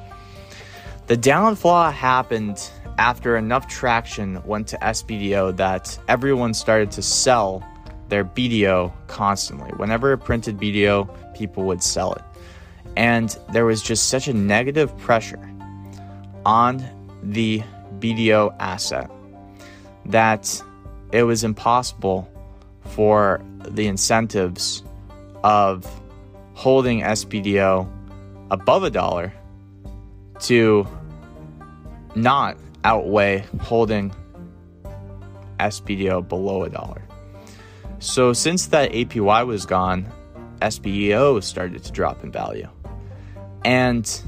The 1.06 1.16
downfall 1.16 1.90
happened 1.90 2.70
after 2.98 3.36
enough 3.36 3.66
traction 3.66 4.42
went 4.44 4.68
to 4.68 4.76
SBDO 4.78 5.56
that 5.56 5.98
everyone 6.08 6.54
started 6.54 6.90
to 6.92 7.02
sell 7.02 7.66
their 8.08 8.24
BDO 8.24 8.92
constantly. 9.06 9.70
Whenever 9.76 10.12
it 10.12 10.18
printed 10.18 10.58
BDO, 10.58 11.34
people 11.34 11.64
would 11.64 11.82
sell 11.82 12.12
it. 12.14 12.22
And 12.96 13.36
there 13.52 13.64
was 13.64 13.82
just 13.82 14.08
such 14.08 14.28
a 14.28 14.34
negative 14.34 14.96
pressure 14.98 15.40
on 16.44 16.84
the 17.22 17.62
BDO 18.00 18.54
asset 18.58 19.10
that 20.06 20.62
it 21.12 21.24
was 21.24 21.44
impossible 21.44 22.30
for 22.86 23.40
the 23.60 23.86
incentives 23.86 24.82
of 25.44 25.86
holding 26.54 27.00
SBDO 27.00 27.88
above 28.50 28.82
a 28.84 28.90
dollar 28.90 29.32
to 30.40 30.86
not 32.14 32.56
outweigh 32.84 33.44
holding 33.60 34.12
SBDO 35.58 36.28
below 36.28 36.64
a 36.64 36.70
dollar. 36.70 37.02
So 37.98 38.32
since 38.32 38.66
that 38.68 38.92
APY 38.92 39.46
was 39.46 39.66
gone, 39.66 40.10
SBDO 40.62 41.42
started 41.42 41.84
to 41.84 41.92
drop 41.92 42.24
in 42.24 42.32
value. 42.32 42.68
And 43.64 44.22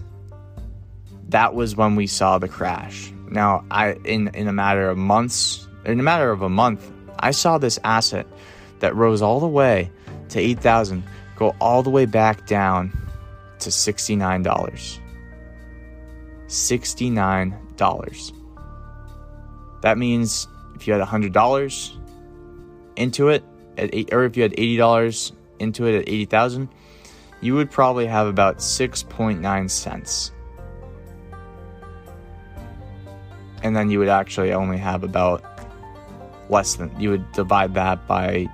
that 1.29 1.55
was 1.55 1.75
when 1.77 1.97
we 1.97 2.07
saw 2.07 2.39
the 2.39 2.49
crash. 2.49 3.13
Now, 3.33 3.65
I 3.71 3.93
in 4.05 4.29
in 4.29 4.47
a 4.47 4.53
matter 4.53 4.91
of 4.91 4.99
months, 4.99 5.67
in 5.87 5.99
a 5.99 6.03
matter 6.03 6.31
of 6.31 6.43
a 6.43 6.51
month, 6.51 6.93
I 7.19 7.31
saw 7.31 7.57
this 7.57 7.79
asset 7.83 8.27
that 8.81 8.95
rose 8.95 9.23
all 9.23 9.41
the 9.41 9.49
way 9.49 9.91
to 10.29 10.39
8,000 10.39 11.03
go 11.37 11.57
all 11.61 11.83
the 11.83 11.91
way 11.91 12.05
back 12.05 12.47
down 12.47 12.93
to 13.61 13.71
$69. 13.71 15.01
$69. 16.47 18.33
That 19.81 19.99
means 19.99 20.47
if 20.75 20.87
you 20.87 20.93
had 20.93 21.03
$100 21.03 21.97
into 22.97 23.29
it 23.29 23.43
at 23.79 23.91
eight, 23.95 24.13
or 24.13 24.25
if 24.25 24.37
you 24.37 24.43
had 24.43 24.53
$80 24.53 25.33
into 25.59 25.87
it 25.87 26.01
at 26.01 26.09
80,000, 26.09 26.69
you 27.41 27.55
would 27.55 27.71
probably 27.71 28.07
have 28.07 28.27
about 28.27 28.59
6.9 28.59 29.71
cents. 29.71 30.33
And 33.63 33.77
then 33.77 33.91
you 33.91 33.99
would 33.99 34.09
actually 34.09 34.53
only 34.53 34.79
have 34.79 35.05
about 35.05 35.45
less 36.51 36.75
than, 36.75 36.99
you 37.01 37.11
would 37.11 37.31
divide 37.33 37.75
that 37.75 38.07
by 38.07 38.47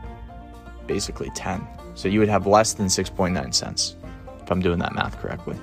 basically 0.87 1.31
10. 1.35 1.67
So 1.95 2.09
you 2.09 2.21
would 2.21 2.29
have 2.29 2.47
less 2.47 2.75
than 2.75 2.87
6.9 2.87 3.55
cents, 3.55 3.97
if 4.43 4.51
I'm 4.51 4.61
doing 4.61 4.79
that 4.79 4.95
math 4.95 5.21
correctly. 5.21 5.57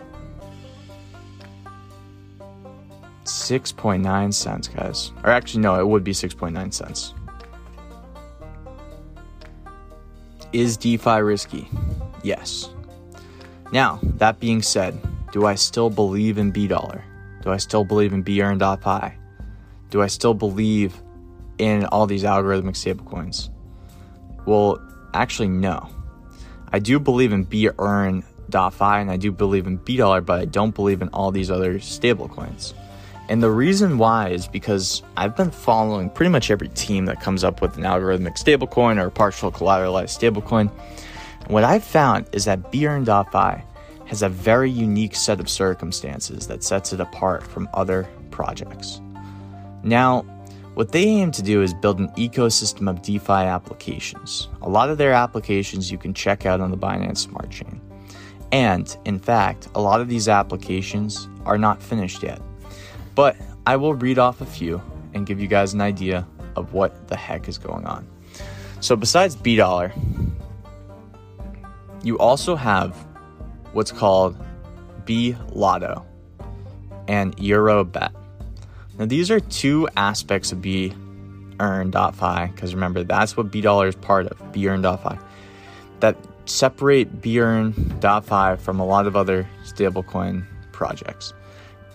6.9 3.23 4.33
cents, 4.33 4.67
guys. 4.67 5.11
Or 5.23 5.29
actually, 5.29 5.61
no, 5.61 5.79
it 5.79 5.87
would 5.87 6.03
be 6.03 6.11
6.9 6.11 6.73
cents. 6.73 7.13
Is 10.53 10.77
DeFi 10.77 11.21
risky? 11.21 11.67
Yes. 12.23 12.69
Now, 13.71 13.99
that 14.03 14.39
being 14.39 14.61
said, 14.61 14.97
do 15.31 15.45
I 15.45 15.55
still 15.55 15.89
believe 15.89 16.37
in 16.37 16.51
B 16.51 16.67
dollar? 16.67 17.03
Do 17.41 17.51
I 17.51 17.57
still 17.57 17.83
believe 17.83 18.13
in 18.13 18.21
BEarn.fi? 18.21 19.17
Do 19.95 20.01
I 20.01 20.07
still 20.07 20.33
believe 20.33 21.01
in 21.57 21.85
all 21.85 22.05
these 22.05 22.23
algorithmic 22.23 22.75
stablecoins? 22.75 23.47
Well, 24.45 24.85
actually, 25.13 25.47
no. 25.47 25.87
I 26.73 26.79
do 26.79 26.99
believe 26.99 27.31
in 27.31 27.45
BEarn.fi 27.45 28.99
and 28.99 29.09
I 29.09 29.15
do 29.15 29.31
believe 29.31 29.67
in 29.67 29.77
B 29.77 29.95
dollar, 29.95 30.19
but 30.19 30.41
I 30.41 30.43
don't 30.43 30.75
believe 30.75 31.01
in 31.01 31.07
all 31.13 31.31
these 31.31 31.49
other 31.49 31.75
stablecoins. 31.75 32.73
And 33.29 33.41
the 33.41 33.49
reason 33.49 33.97
why 33.97 34.31
is 34.31 34.49
because 34.49 35.01
I've 35.15 35.37
been 35.37 35.49
following 35.49 36.09
pretty 36.09 36.29
much 36.29 36.51
every 36.51 36.67
team 36.67 37.05
that 37.05 37.21
comes 37.21 37.45
up 37.45 37.61
with 37.61 37.77
an 37.77 37.83
algorithmic 37.83 38.37
stablecoin 38.37 39.01
or 39.01 39.09
partial 39.09 39.49
collateralized 39.49 40.19
stablecoin. 40.19 40.69
What 41.47 41.63
I've 41.63 41.85
found 41.85 42.27
is 42.33 42.43
that 42.43 42.69
BEarn.fi 42.69 43.63
has 44.07 44.23
a 44.23 44.27
very 44.27 44.69
unique 44.69 45.15
set 45.15 45.39
of 45.39 45.47
circumstances 45.47 46.47
that 46.47 46.65
sets 46.65 46.91
it 46.91 46.99
apart 46.99 47.43
from 47.43 47.69
other 47.73 48.09
projects. 48.29 48.99
Now, 49.85 50.21
what 50.73 50.91
they 50.91 51.03
aim 51.03 51.31
to 51.31 51.43
do 51.43 51.61
is 51.61 51.75
build 51.75 51.99
an 51.99 52.09
ecosystem 52.17 52.89
of 52.89 53.03
DeFi 53.03 53.31
applications. 53.31 54.49
A 54.63 54.67
lot 54.67 54.89
of 54.89 54.97
their 54.97 55.13
applications 55.13 55.91
you 55.91 55.99
can 55.99 56.11
check 56.11 56.47
out 56.47 56.59
on 56.59 56.71
the 56.71 56.77
Binance 56.77 57.19
Smart 57.19 57.51
Chain. 57.51 57.79
And, 58.51 58.97
in 59.05 59.19
fact, 59.19 59.69
a 59.75 59.79
lot 59.79 60.01
of 60.01 60.09
these 60.09 60.27
applications 60.27 61.29
are 61.45 61.59
not 61.59 61.83
finished 61.83 62.23
yet. 62.23 62.41
But 63.13 63.37
I 63.67 63.75
will 63.75 63.93
read 63.93 64.17
off 64.17 64.41
a 64.41 64.45
few 64.45 64.81
and 65.13 65.25
give 65.25 65.39
you 65.39 65.47
guys 65.47 65.73
an 65.75 65.81
idea 65.81 66.27
of 66.55 66.73
what 66.73 67.07
the 67.07 67.15
heck 67.15 67.47
is 67.47 67.59
going 67.59 67.85
on. 67.85 68.07
So, 68.79 68.95
besides 68.95 69.35
B 69.35 69.55
Dollar, 69.55 69.93
you 72.03 72.17
also 72.17 72.55
have 72.55 72.95
what's 73.71 73.91
called 73.91 74.35
B 75.05 75.35
Lotto 75.51 76.03
and 77.07 77.37
Eurobet. 77.37 78.24
Now, 78.97 79.05
these 79.05 79.29
are 79.29 79.39
two 79.39 79.89
aspects 79.97 80.51
of 80.51 80.61
B 80.61 80.93
Earn.fi, 81.59 82.47
because 82.47 82.73
remember, 82.73 83.03
that's 83.03 83.35
what 83.35 83.51
B 83.51 83.61
Dollar 83.61 83.87
is 83.87 83.95
part 83.95 84.27
of, 84.27 84.51
B 84.51 84.67
Earn.fi, 84.67 85.17
that 85.99 86.17
separate 86.45 87.21
B 87.21 87.39
Earn.fi 87.39 88.55
from 88.55 88.79
a 88.79 88.85
lot 88.85 89.07
of 89.07 89.15
other 89.15 89.47
stablecoin 89.65 90.45
projects. 90.71 91.33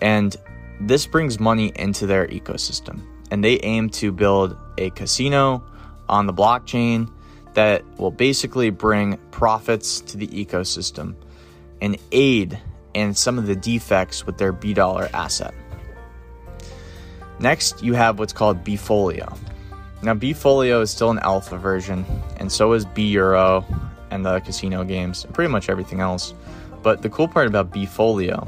And 0.01 0.35
this 0.79 1.05
brings 1.05 1.39
money 1.39 1.71
into 1.75 2.05
their 2.07 2.27
ecosystem, 2.27 3.01
and 3.29 3.43
they 3.43 3.59
aim 3.61 3.89
to 3.91 4.11
build 4.11 4.55
a 4.77 4.89
casino 4.91 5.63
on 6.09 6.25
the 6.25 6.33
blockchain 6.33 7.11
that 7.53 7.83
will 7.97 8.11
basically 8.11 8.69
bring 8.69 9.17
profits 9.31 10.01
to 10.01 10.17
the 10.17 10.27
ecosystem 10.27 11.15
and 11.81 11.97
aid 12.11 12.59
in 12.93 13.13
some 13.13 13.37
of 13.37 13.47
the 13.47 13.55
defects 13.55 14.25
with 14.25 14.37
their 14.37 14.51
B 14.51 14.73
dollar 14.73 15.09
asset. 15.13 15.53
Next, 17.41 17.83
you 17.83 17.95
have 17.95 18.19
what's 18.19 18.33
called 18.33 18.63
Bfolio. 18.63 19.35
Now, 20.03 20.13
Bfolio 20.13 20.81
is 20.81 20.91
still 20.91 21.09
an 21.09 21.19
alpha 21.19 21.57
version, 21.57 22.05
and 22.37 22.51
so 22.51 22.73
is 22.73 22.85
B 22.85 23.07
Euro 23.09 23.65
and 24.11 24.23
the 24.23 24.39
casino 24.41 24.83
games, 24.83 25.25
and 25.25 25.33
pretty 25.33 25.51
much 25.51 25.67
everything 25.67 26.01
else. 26.01 26.35
But 26.83 27.01
the 27.01 27.09
cool 27.09 27.27
part 27.27 27.47
about 27.47 27.71
Bfolio 27.71 28.47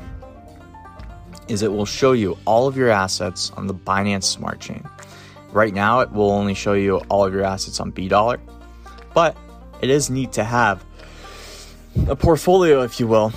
is 1.48 1.64
it 1.64 1.72
will 1.72 1.86
show 1.86 2.12
you 2.12 2.38
all 2.46 2.68
of 2.68 2.78
your 2.78 2.90
assets 2.90 3.52
on 3.58 3.66
the 3.68 3.74
Binance 3.74 4.26
Smart 4.26 4.60
Chain. 4.60 4.88
Right 5.52 5.74
now, 5.74 6.02
it 6.02 6.12
will 6.12 6.32
only 6.32 6.54
show 6.54 6.74
you 6.74 6.98
all 7.10 7.26
of 7.26 7.34
your 7.34 7.44
assets 7.44 7.80
on 7.80 7.92
B 7.92 8.08
Dollar, 8.08 8.40
but 9.14 9.36
it 9.82 9.90
is 9.90 10.10
neat 10.10 10.32
to 10.34 10.44
have 10.44 10.84
a 12.08 12.16
portfolio, 12.16 12.82
if 12.82 13.00
you 13.00 13.08
will, 13.08 13.34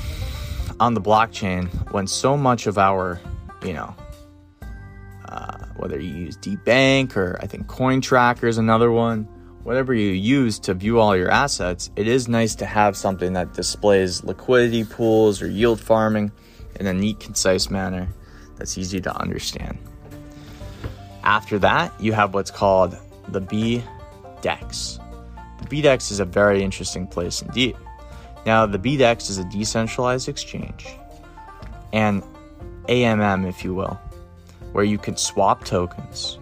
on 0.81 0.95
the 0.95 1.01
blockchain 1.01 1.69
when 1.93 2.07
so 2.07 2.37
much 2.37 2.67
of 2.67 2.79
our, 2.79 3.21
you 3.63 3.73
know, 3.73 3.95
whether 5.79 6.01
you 6.01 6.15
use 6.15 6.37
DeBank 6.39 7.17
or 7.17 7.39
I 7.41 7.47
think 7.47 7.67
Coin 7.67 8.01
Tracker 8.01 8.47
is 8.47 8.59
another 8.59 8.91
one, 8.91 9.25
whatever 9.63 9.93
you 9.95 10.11
use 10.11 10.59
to 10.61 10.75
view 10.75 11.01
all 11.01 11.17
your 11.17 11.31
assets, 11.31 11.91
it 11.97 12.07
is 12.07 12.29
nice 12.29 12.55
to 12.57 12.67
have 12.67 12.97
something 12.97 13.33
that 13.33 13.55
displays 13.55 14.25
liquidity 14.25 14.85
pools 14.85 15.43
or 15.43 15.49
yield 15.49 15.81
farming 15.81 16.31
in 16.79 16.87
a 16.87 16.93
neat, 16.93 17.21
concise 17.21 17.71
manner 17.71 18.09
that's 18.57 18.79
easy 18.79 19.01
to 19.01 19.21
understand. 19.21 19.79
After 21.25 21.59
that, 21.59 21.93
you 22.01 22.13
have 22.13 22.35
what's 22.35 22.51
called 22.51 22.97
the 23.29 23.41
B 23.41 23.83
DEX. 24.41 24.99
The 25.59 25.83
BDEX 25.83 26.13
is 26.13 26.21
a 26.21 26.25
very 26.25 26.63
interesting 26.63 27.07
place 27.07 27.43
indeed. 27.43 27.77
Now, 28.45 28.67
the 28.67 28.79
BDEX 28.79 29.31
is 29.31 29.39
a 29.39 29.45
decentralized 29.45 30.29
exchange 30.29 30.87
and 31.93 32.23
AMM, 32.89 33.49
if 33.49 33.65
you 33.65 33.75
will, 33.75 33.99
where 34.77 34.85
you 34.85 34.99
can 34.99 35.17
swap 35.17 35.65
tokens, 35.65 36.39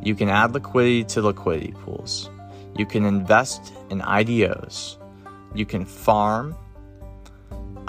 you 0.00 0.14
can 0.14 0.28
add 0.28 0.54
liquidity 0.54 1.02
to 1.02 1.20
liquidity 1.20 1.72
pools, 1.82 2.30
you 2.76 2.86
can 2.86 3.04
invest 3.04 3.72
in 3.90 4.00
IDOs, 4.00 4.96
you 5.52 5.66
can 5.66 5.84
farm 5.84 6.54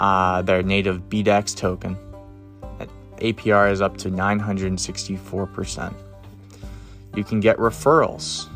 uh, 0.00 0.42
their 0.42 0.64
native 0.64 1.08
BDEX 1.08 1.56
token. 1.56 1.96
APR 3.18 3.70
is 3.70 3.80
up 3.80 3.96
to 3.98 4.10
964%. 4.10 5.94
You 7.14 7.22
can 7.22 7.38
get 7.38 7.56
referrals. 7.58 8.48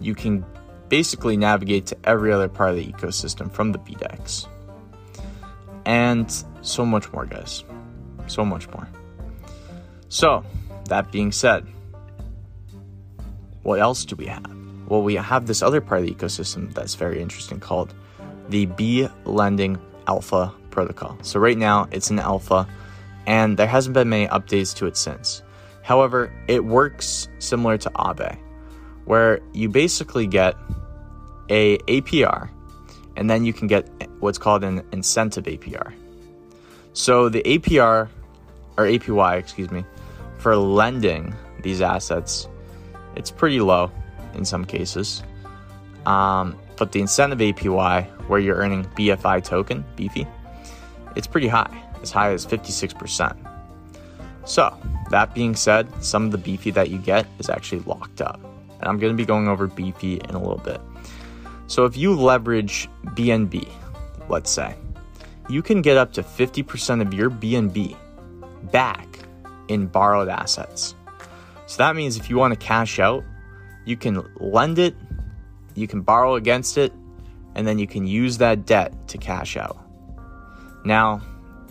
You 0.00 0.16
can 0.16 0.44
basically 0.88 1.36
navigate 1.36 1.86
to 1.86 1.96
every 2.02 2.32
other 2.32 2.48
part 2.48 2.70
of 2.70 2.76
the 2.76 2.86
ecosystem 2.86 3.52
from 3.52 3.70
the 3.70 3.78
BDEX. 3.78 4.48
And 5.86 6.26
so 6.62 6.84
much 6.84 7.12
more, 7.12 7.24
guys. 7.24 7.62
So 8.26 8.44
much 8.44 8.68
more. 8.70 8.88
So, 10.14 10.44
that 10.84 11.10
being 11.10 11.32
said, 11.32 11.66
what 13.64 13.80
else 13.80 14.04
do 14.04 14.14
we 14.14 14.26
have? 14.26 14.48
Well, 14.86 15.02
we 15.02 15.16
have 15.16 15.48
this 15.48 15.60
other 15.60 15.80
part 15.80 16.02
of 16.02 16.06
the 16.06 16.14
ecosystem 16.14 16.72
that's 16.72 16.94
very 16.94 17.20
interesting 17.20 17.58
called 17.58 17.92
the 18.48 18.66
B 18.66 19.08
Lending 19.24 19.76
Alpha 20.06 20.54
Protocol. 20.70 21.18
So, 21.22 21.40
right 21.40 21.58
now 21.58 21.88
it's 21.90 22.10
an 22.10 22.20
alpha, 22.20 22.68
and 23.26 23.56
there 23.56 23.66
hasn't 23.66 23.94
been 23.94 24.08
many 24.08 24.28
updates 24.28 24.72
to 24.76 24.86
it 24.86 24.96
since. 24.96 25.42
However, 25.82 26.32
it 26.46 26.64
works 26.64 27.26
similar 27.40 27.76
to 27.78 27.90
Aave, 27.96 28.38
where 29.06 29.40
you 29.52 29.68
basically 29.68 30.28
get 30.28 30.54
a 31.48 31.78
APR 31.88 32.50
and 33.16 33.28
then 33.28 33.44
you 33.44 33.52
can 33.52 33.66
get 33.66 33.88
what's 34.20 34.38
called 34.38 34.62
an 34.62 34.86
incentive 34.92 35.46
APR. 35.46 35.92
So 36.92 37.28
the 37.28 37.42
APR 37.42 38.08
or 38.76 38.84
APY, 38.84 39.38
excuse 39.38 39.72
me, 39.72 39.84
for 40.44 40.58
lending 40.58 41.34
these 41.62 41.80
assets, 41.80 42.48
it's 43.16 43.30
pretty 43.30 43.60
low 43.60 43.90
in 44.34 44.44
some 44.44 44.62
cases. 44.62 45.22
Um, 46.04 46.58
but 46.76 46.92
the 46.92 47.00
incentive 47.00 47.38
APY, 47.38 48.04
where 48.28 48.38
you're 48.38 48.56
earning 48.56 48.84
BFI 48.94 49.42
token, 49.42 49.86
Beefy, 49.96 50.26
it's 51.16 51.26
pretty 51.26 51.48
high, 51.48 51.82
as 52.02 52.10
high 52.10 52.30
as 52.30 52.44
56%. 52.44 53.34
So, 54.44 54.76
that 55.08 55.34
being 55.34 55.56
said, 55.56 55.88
some 56.04 56.26
of 56.26 56.30
the 56.30 56.36
Beefy 56.36 56.70
that 56.72 56.90
you 56.90 56.98
get 56.98 57.26
is 57.38 57.48
actually 57.48 57.80
locked 57.86 58.20
up. 58.20 58.38
And 58.68 58.84
I'm 58.84 58.98
going 58.98 59.14
to 59.14 59.16
be 59.16 59.24
going 59.24 59.48
over 59.48 59.66
Beefy 59.66 60.20
in 60.28 60.34
a 60.34 60.38
little 60.38 60.58
bit. 60.58 60.78
So 61.68 61.86
if 61.86 61.96
you 61.96 62.14
leverage 62.14 62.90
BNB, 63.16 63.66
let's 64.28 64.50
say, 64.50 64.74
you 65.48 65.62
can 65.62 65.80
get 65.80 65.96
up 65.96 66.12
to 66.12 66.22
50% 66.22 67.00
of 67.00 67.14
your 67.14 67.30
BNB 67.30 67.96
back 68.70 69.13
in 69.68 69.86
borrowed 69.86 70.28
assets. 70.28 70.94
So 71.66 71.78
that 71.78 71.96
means 71.96 72.16
if 72.16 72.28
you 72.28 72.36
want 72.36 72.52
to 72.52 72.58
cash 72.58 72.98
out, 72.98 73.24
you 73.84 73.96
can 73.96 74.24
lend 74.36 74.78
it, 74.78 74.94
you 75.74 75.86
can 75.86 76.02
borrow 76.02 76.34
against 76.34 76.78
it, 76.78 76.92
and 77.54 77.66
then 77.66 77.78
you 77.78 77.86
can 77.86 78.06
use 78.06 78.38
that 78.38 78.66
debt 78.66 79.08
to 79.08 79.18
cash 79.18 79.56
out. 79.56 79.78
Now, 80.84 81.22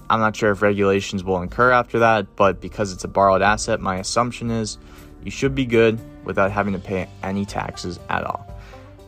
I'm 0.09 0.19
not 0.19 0.35
sure 0.35 0.51
if 0.51 0.61
regulations 0.61 1.23
will 1.23 1.41
incur 1.41 1.71
after 1.71 1.99
that, 1.99 2.35
but 2.35 2.61
because 2.61 2.91
it's 2.91 3.03
a 3.03 3.07
borrowed 3.07 3.41
asset, 3.41 3.79
my 3.79 3.97
assumption 3.97 4.51
is 4.51 4.77
you 5.23 5.31
should 5.31 5.55
be 5.55 5.65
good 5.65 5.99
without 6.25 6.51
having 6.51 6.73
to 6.73 6.79
pay 6.79 7.07
any 7.21 7.45
taxes 7.45 7.99
at 8.09 8.23
all. 8.23 8.47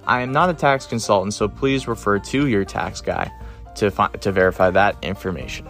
I 0.08 0.22
am 0.22 0.32
not 0.32 0.50
a 0.50 0.54
tax 0.54 0.86
consultant, 0.86 1.34
so 1.34 1.48
please 1.48 1.88
refer 1.88 2.20
to 2.20 2.48
your 2.48 2.64
tax 2.64 3.02
guy 3.02 3.32
to 3.76 3.92
fi- 3.92 4.08
to 4.08 4.32
verify 4.32 4.70
that 4.70 4.96
information. 5.02 5.68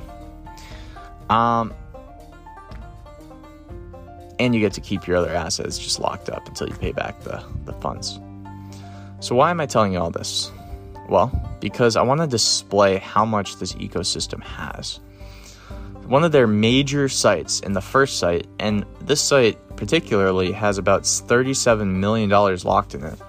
Um, 1.30 1.74
and 4.40 4.54
you 4.54 4.62
get 4.62 4.74
to 4.74 4.82
keep 4.82 5.08
your 5.08 5.18
other 5.18 5.32
assets 5.32 5.78
just 5.78 6.00
locked 6.00 6.30
up 6.30 6.48
until 6.48 6.68
you 6.68 6.76
pay 6.76 6.92
back 6.92 7.22
the, 7.24 7.44
the 7.66 7.74
funds. 7.74 8.20
So 9.20 9.36
why 9.36 9.52
am 9.52 9.60
I 9.60 9.66
telling 9.66 9.94
you 9.94 10.00
all 10.00 10.12
this? 10.12 10.52
Well, 11.10 11.32
because 11.60 11.96
I 11.96 12.02
want 12.02 12.22
to 12.22 12.28
display 12.28 12.98
how 12.98 13.26
much 13.26 13.58
this 13.58 13.74
ecosystem 13.74 14.44
has. 14.44 15.00
One 16.08 16.24
of 16.24 16.32
their 16.32 16.48
major 16.48 17.10
sites, 17.10 17.62
and 17.62 17.76
the 17.76 17.82
first 17.82 18.20
site, 18.20 18.48
and 18.60 18.86
this 19.02 19.22
site 19.22 19.58
particularly 19.76 20.52
has 20.52 20.78
about 20.78 21.04
$37 21.04 21.88
million 21.88 22.30
locked 22.30 22.94
in 22.94 23.04
it, 23.04 23.20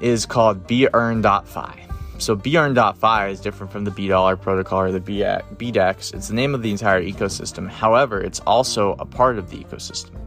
is 0.00 0.26
called 0.26 0.66
bearn.fi. 0.66 1.89
So 2.20 2.36
bearn.fi 2.36 3.28
is 3.28 3.40
different 3.40 3.72
from 3.72 3.84
the 3.84 3.90
B-Dollar 3.90 4.36
protocol 4.36 4.80
or 4.82 4.92
the 4.92 5.00
BDEX. 5.00 6.12
It's 6.12 6.28
the 6.28 6.34
name 6.34 6.54
of 6.54 6.60
the 6.60 6.70
entire 6.70 7.02
ecosystem. 7.02 7.66
However, 7.66 8.20
it's 8.20 8.40
also 8.40 8.92
a 8.98 9.06
part 9.06 9.38
of 9.38 9.48
the 9.48 9.56
ecosystem. 9.56 10.20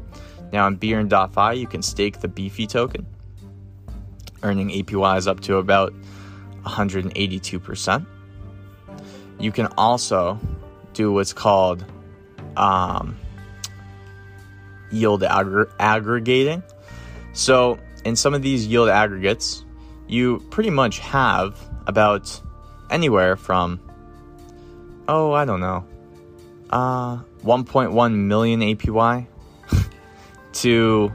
Now 0.51 0.65
on 0.65 0.75
bearn.fi, 0.75 1.53
you 1.53 1.67
can 1.67 1.83
stake 1.83 2.19
the 2.19 2.27
Beefy 2.27 2.65
token, 2.65 3.05
earning 4.41 4.69
APYs 4.71 5.27
up 5.27 5.41
to 5.41 5.57
about 5.57 5.93
182%. 6.63 8.05
You 9.39 9.51
can 9.51 9.67
also 9.77 10.39
do 10.93 11.11
what's 11.11 11.31
called 11.31 11.85
um, 12.57 13.15
yield 14.91 15.23
aggregating. 15.23 16.63
So 17.33 17.77
in 18.03 18.15
some 18.15 18.33
of 18.33 18.41
these 18.41 18.65
yield 18.65 18.89
aggregates, 18.89 19.63
you 20.07 20.39
pretty 20.49 20.71
much 20.71 20.97
have 20.97 21.55
about 21.87 22.41
anywhere 22.89 23.35
from, 23.35 23.79
oh, 25.07 25.31
I 25.31 25.45
don't 25.45 25.59
know, 25.59 25.85
uh, 26.69 27.17
1.1 27.43 28.15
million 28.15 28.61
APY 28.61 29.27
to 30.53 31.11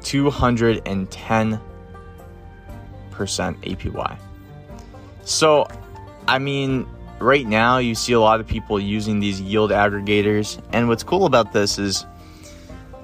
210% 0.00 1.60
APY. 3.22 4.18
So, 5.24 5.66
I 6.28 6.38
mean, 6.38 6.86
right 7.18 7.46
now 7.46 7.78
you 7.78 7.94
see 7.94 8.12
a 8.12 8.20
lot 8.20 8.40
of 8.40 8.46
people 8.46 8.78
using 8.78 9.20
these 9.20 9.40
yield 9.40 9.70
aggregators, 9.70 10.60
and 10.72 10.88
what's 10.88 11.02
cool 11.02 11.24
about 11.26 11.52
this 11.52 11.78
is 11.78 12.04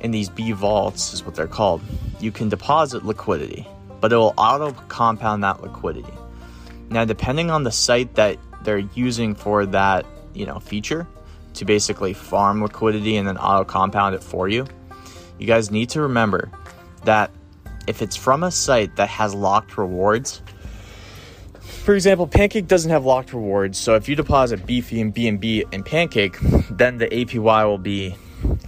in 0.00 0.10
these 0.10 0.28
B 0.28 0.52
vaults, 0.52 1.12
is 1.12 1.24
what 1.24 1.34
they're 1.34 1.46
called, 1.46 1.82
you 2.20 2.30
can 2.30 2.48
deposit 2.48 3.04
liquidity, 3.04 3.66
but 4.00 4.12
it 4.12 4.16
will 4.16 4.34
auto 4.36 4.72
compound 4.88 5.42
that 5.44 5.62
liquidity. 5.62 6.12
Now, 6.90 7.04
depending 7.04 7.50
on 7.50 7.62
the 7.62 7.70
site 7.70 8.14
that 8.16 8.36
they're 8.64 8.78
using 8.78 9.34
for 9.34 9.64
that, 9.66 10.04
you 10.34 10.44
know, 10.44 10.58
feature 10.58 11.06
to 11.54 11.64
basically 11.64 12.12
farm 12.12 12.62
liquidity 12.62 13.16
and 13.16 13.26
then 13.26 13.38
auto 13.38 13.64
compound 13.64 14.14
it 14.14 14.22
for 14.22 14.48
you, 14.48 14.66
you 15.38 15.46
guys 15.46 15.70
need 15.70 15.88
to 15.90 16.02
remember 16.02 16.50
that 17.04 17.30
if 17.86 18.02
it's 18.02 18.16
from 18.16 18.42
a 18.42 18.50
site 18.50 18.96
that 18.96 19.08
has 19.08 19.34
locked 19.34 19.78
rewards, 19.78 20.42
for 21.60 21.94
example, 21.94 22.26
Pancake 22.26 22.66
doesn't 22.66 22.90
have 22.90 23.04
locked 23.04 23.32
rewards, 23.32 23.78
so 23.78 23.94
if 23.94 24.08
you 24.08 24.14
deposit 24.14 24.66
Beefy 24.66 25.00
and 25.00 25.14
BNB 25.14 25.72
in 25.72 25.82
Pancake, 25.82 26.36
then 26.70 26.98
the 26.98 27.06
APY 27.08 27.64
will 27.64 27.78
be 27.78 28.14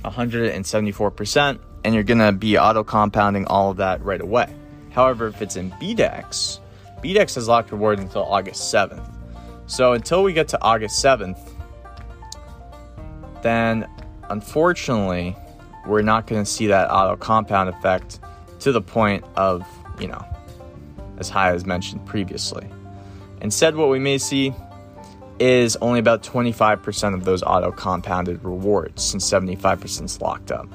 174%, 0.05 1.59
and 1.85 1.95
you're 1.95 2.05
gonna 2.05 2.33
be 2.33 2.57
auto 2.57 2.83
compounding 2.83 3.47
all 3.47 3.71
of 3.71 3.77
that 3.79 4.03
right 4.03 4.21
away. 4.21 4.55
However, 4.91 5.27
if 5.27 5.43
it's 5.43 5.57
in 5.57 5.71
BDEX, 5.73 6.61
BDEX 7.03 7.35
has 7.35 7.49
locked 7.49 7.73
reward 7.73 7.99
until 7.99 8.23
August 8.23 8.73
7th. 8.73 9.13
So 9.67 9.93
until 9.93 10.23
we 10.23 10.33
get 10.33 10.49
to 10.49 10.63
August 10.63 11.05
7th, 11.05 11.39
then 13.43 13.89
unfortunately, 14.31 15.37
we're 15.87 16.03
not 16.03 16.27
going 16.27 16.43
to 16.43 16.51
see 16.51 16.69
that 16.69 16.91
auto 16.91 17.17
compound 17.17 17.69
effect 17.69 18.21
to 18.61 18.71
the 18.71 18.81
point 18.81 19.25
of, 19.35 19.67
you 19.99 20.07
know, 20.07 20.25
as 21.19 21.29
high 21.29 21.53
as 21.53 21.67
mentioned 21.67 22.05
previously. 22.07 22.67
Instead, 23.41 23.75
what 23.75 23.89
we 23.89 23.99
may 23.99 24.19
see 24.19 24.55
is 25.41 25.75
only 25.77 25.99
about 25.99 26.23
25% 26.23 27.15
of 27.15 27.25
those 27.25 27.43
auto 27.43 27.73
compounded 27.73 28.45
rewards, 28.45 29.03
since 29.03 29.29
75% 29.29 30.05
is 30.05 30.21
locked 30.21 30.53
up. 30.53 30.69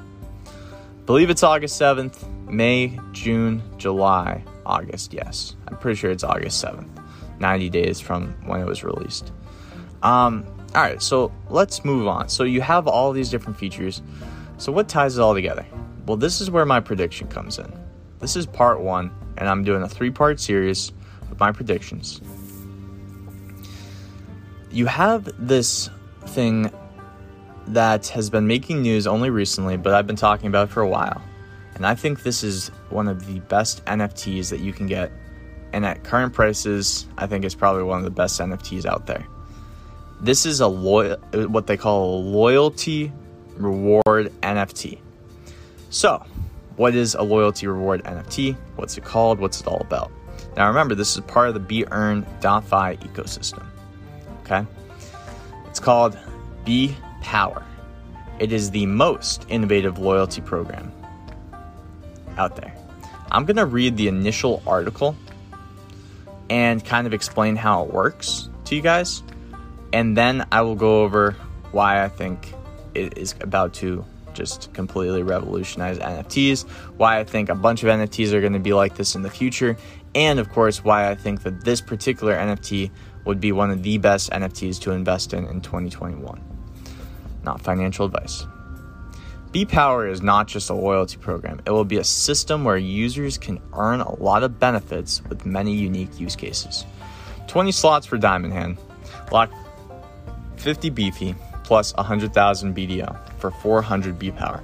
believe 1.06 1.30
it's 1.30 1.44
August 1.44 1.80
7th, 1.80 2.28
May, 2.50 3.00
June, 3.14 3.62
July, 3.78 4.44
August. 4.68 5.14
Yes, 5.14 5.56
I'm 5.68 5.78
pretty 5.78 5.98
sure 5.98 6.12
it's 6.12 6.24
August 6.24 6.64
7th, 6.64 6.88
90 7.40 7.70
days 7.70 8.00
from 8.00 8.36
when 8.46 8.62
it 8.62 8.66
was 8.66 8.84
released. 8.84 9.32
Um, 10.04 10.46
all 10.76 10.82
right, 10.82 11.02
so 11.02 11.32
let's 11.50 11.84
move 11.84 12.08
on. 12.08 12.30
So 12.30 12.44
you 12.44 12.62
have 12.62 12.88
all 12.88 13.12
these 13.12 13.30
different 13.30 13.58
features. 13.58 14.02
So 14.58 14.72
what 14.72 14.90
ties 14.90 15.18
it 15.18 15.22
all 15.22 15.34
together? 15.34 15.66
Well, 16.06 16.18
this 16.18 16.42
is 16.42 16.52
where 16.52 16.66
my 16.66 16.80
prediction 16.80 17.28
comes 17.28 17.58
in. 17.58 17.72
This 18.20 18.36
is 18.36 18.46
part 18.46 18.80
one, 18.82 19.12
and 19.38 19.48
I'm 19.48 19.64
doing 19.64 19.82
a 19.82 19.90
three 19.90 20.12
part 20.12 20.40
series 20.40 20.92
with 21.30 21.40
my 21.40 21.52
predictions. 21.52 22.22
You 24.72 24.86
have 24.86 25.30
this 25.38 25.90
thing 26.28 26.72
that 27.68 28.08
has 28.08 28.30
been 28.30 28.48
making 28.48 28.82
news 28.82 29.08
only 29.08 29.30
recently, 29.30 29.78
but 29.78 29.94
I've 29.94 30.08
been 30.08 30.16
talking 30.16 30.48
about 30.48 30.70
for 30.70 30.82
a 30.82 30.88
while. 30.88 31.22
And 31.78 31.86
I 31.86 31.94
think 31.94 32.24
this 32.24 32.44
is 32.44 32.70
one 32.90 33.08
of 33.08 33.28
the 33.28 33.40
best 33.42 33.86
NFTs 33.86 34.50
that 34.50 34.62
you 34.62 34.74
can 34.74 34.88
get. 34.88 35.12
And 35.74 35.86
at 35.86 36.04
current 36.04 36.34
prices, 36.34 37.08
I 37.20 37.28
think 37.28 37.46
it's 37.46 37.54
probably 37.54 37.84
one 37.84 38.00
of 38.00 38.04
the 38.04 38.10
best 38.10 38.40
NFTs 38.40 38.88
out 38.88 39.06
there. 39.06 39.24
This 40.20 40.48
is 40.48 40.60
a 40.60 40.68
loyal, 40.68 41.18
what 41.50 41.68
they 41.68 41.78
call 41.78 42.18
a 42.18 42.20
loyalty 42.20 43.12
reward 43.58 44.34
NFT. 44.42 44.98
So, 45.92 46.26
what 46.78 46.96
is 46.96 47.14
a 47.14 47.22
loyalty 47.22 47.68
reward 47.68 48.04
NFT? 48.06 48.58
What's 48.76 48.98
it 48.98 49.04
called? 49.04 49.40
What's 49.40 49.62
it 49.62 49.68
all 49.68 49.82
about? 49.82 50.12
Now, 50.56 50.68
remember, 50.68 50.96
this 50.96 51.16
is 51.16 51.22
part 51.26 51.48
of 51.48 51.54
the 51.54 51.60
BEarn.fi 51.60 52.96
ecosystem. 52.96 53.64
Okay? 54.42 54.66
It's 55.68 55.80
called 55.80 56.18
B 56.66 56.96
Power. 57.22 57.64
It 58.40 58.52
is 58.52 58.72
the 58.72 58.88
most 58.88 59.46
innovative 59.50 60.00
loyalty 60.00 60.42
program 60.42 60.92
out 62.38 62.56
there. 62.56 62.74
I'm 63.32 63.46
going 63.46 63.58
to 63.58 63.66
read 63.66 63.98
the 63.98 64.08
initial 64.08 64.64
article 64.66 65.16
and 66.50 66.84
kind 66.84 67.08
of 67.08 67.14
explain 67.14 67.56
how 67.56 67.84
it 67.84 67.94
works 67.94 68.50
to 68.66 68.76
you 68.76 68.82
guys. 68.82 69.22
And 69.94 70.16
then 70.16 70.46
I 70.52 70.62
will 70.62 70.76
go 70.76 71.04
over 71.04 71.32
why 71.72 72.04
I 72.04 72.10
think 72.10 72.54
it 72.94 73.18
is 73.18 73.36
about 73.42 73.74
to 73.76 74.06
just 74.34 74.72
completely 74.74 75.24
revolutionize 75.24 75.98
NFTs, 75.98 76.68
why 76.98 77.20
I 77.20 77.24
think 77.24 77.50
a 77.50 77.56
bunch 77.56 77.84
of 77.84 77.90
NFTs 77.90 78.34
are 78.34 78.42
going 78.42 78.54
to 78.54 78.60
be 78.60 78.74
like 78.74 78.96
this 78.96 79.16
in 79.16 79.24
the 79.24 79.30
future, 79.30 79.78
and 80.14 80.40
of 80.40 80.50
course, 80.50 80.84
why 80.84 81.10
I 81.10 81.16
think 81.16 81.44
that 81.44 81.66
this 81.66 81.82
particular 81.82 82.36
NFT 82.36 82.92
would 83.26 83.42
be 83.42 83.52
one 83.52 83.72
of 83.72 83.84
the 83.84 83.98
best 83.98 84.30
NFTs 84.32 84.80
to 84.82 84.92
invest 84.92 85.34
in 85.34 85.46
in 85.46 85.62
2021. 85.62 86.42
Not 87.44 87.62
financial 87.62 88.06
advice. 88.06 88.46
B 89.58 89.66
Power 89.66 90.08
is 90.08 90.22
not 90.22 90.48
just 90.48 90.70
a 90.70 90.76
loyalty 90.76 91.18
program, 91.18 91.60
it 91.66 91.72
will 91.72 91.84
be 91.84 91.98
a 91.98 92.04
system 92.04 92.64
where 92.64 92.78
users 92.78 93.40
can 93.40 93.60
earn 93.74 94.02
a 94.02 94.22
lot 94.22 94.44
of 94.44 94.60
benefits 94.60 95.24
with 95.30 95.48
many 95.48 95.74
unique 95.74 96.20
use 96.20 96.36
cases. 96.36 96.86
20 97.48 97.72
slots 97.72 98.06
for 98.06 98.20
Diamond 98.20 98.54
Hand, 98.54 98.78
lock 99.32 99.50
50 100.58 100.92
Beefy 100.92 101.34
plus 101.64 101.92
100,000 101.96 102.76
BDO 102.76 103.40
for 103.40 103.50
400 103.50 104.20
B 104.20 104.30
Power. 104.30 104.62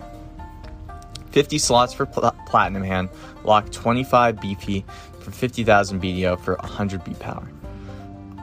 50 1.32 1.58
slots 1.58 1.91
for 1.91 2.06
pl- 2.06 2.36
Platinum 2.45 2.84
Hand, 2.84 3.10
lock 3.43 3.71
25 3.71 4.39
Beefy 4.39 4.86
for 5.21 5.32
50,000 5.32 6.03
BDO 6.03 6.39
for 6.39 6.53
100 6.58 7.03
B 7.03 7.15
Power. 7.15 7.47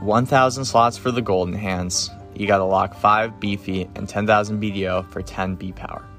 1,000 0.01 0.65
slots 0.65 0.97
for 0.97 1.11
the 1.11 1.21
Golden 1.21 1.55
Hands, 1.55 2.09
you 2.35 2.45
gotta 2.45 2.65
lock 2.65 2.93
5 2.93 3.39
Beefy 3.39 3.89
and 3.95 4.09
10,000 4.09 4.61
BDO 4.61 5.09
for 5.11 5.21
10 5.21 5.55
B 5.55 5.71
Power. 5.71 6.10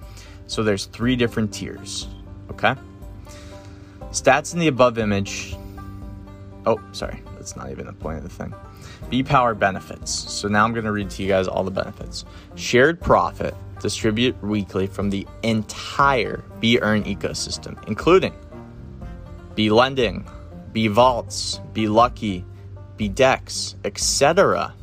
So 0.53 0.63
there's 0.63 0.85
three 0.85 1.17
different 1.17 1.51
tiers, 1.51 2.09
okay? 2.51 2.75
Stats 4.11 4.53
in 4.53 4.61
the 4.61 4.69
above 4.69 4.99
image. 4.99 5.57
Oh, 6.67 6.79
sorry, 6.93 7.23
that's 7.37 7.57
not 7.57 7.71
even 7.71 7.87
the 7.87 7.95
point 7.95 8.19
of 8.19 8.25
the 8.25 8.29
thing. 8.29 8.53
B 9.09 9.23
Power 9.23 9.55
benefits. 9.55 10.13
So 10.13 10.49
now 10.49 10.67
I'm 10.67 10.75
going 10.75 10.85
to 10.85 10.93
read 10.93 11.09
to 11.09 11.23
you 11.23 11.29
guys 11.29 11.49
all 11.49 11.65
the 11.65 11.71
benefits. 11.71 12.27
Shared 12.55 13.01
profit, 13.01 13.55
distribute 13.81 14.39
weekly 14.43 14.87
from 14.87 15.09
the 15.09 15.27
entire 15.43 16.45
B 16.61 16.79
Earn 16.83 17.05
ecosystem, 17.05 17.83
including 17.89 18.35
B 19.55 19.71
Lending, 19.71 20.29
B 20.73 20.87
Vaults, 20.87 21.61
B 21.73 21.89
Lucky, 21.89 22.45
B 22.99 23.09
Dex, 23.09 23.77
etc. 23.87 24.75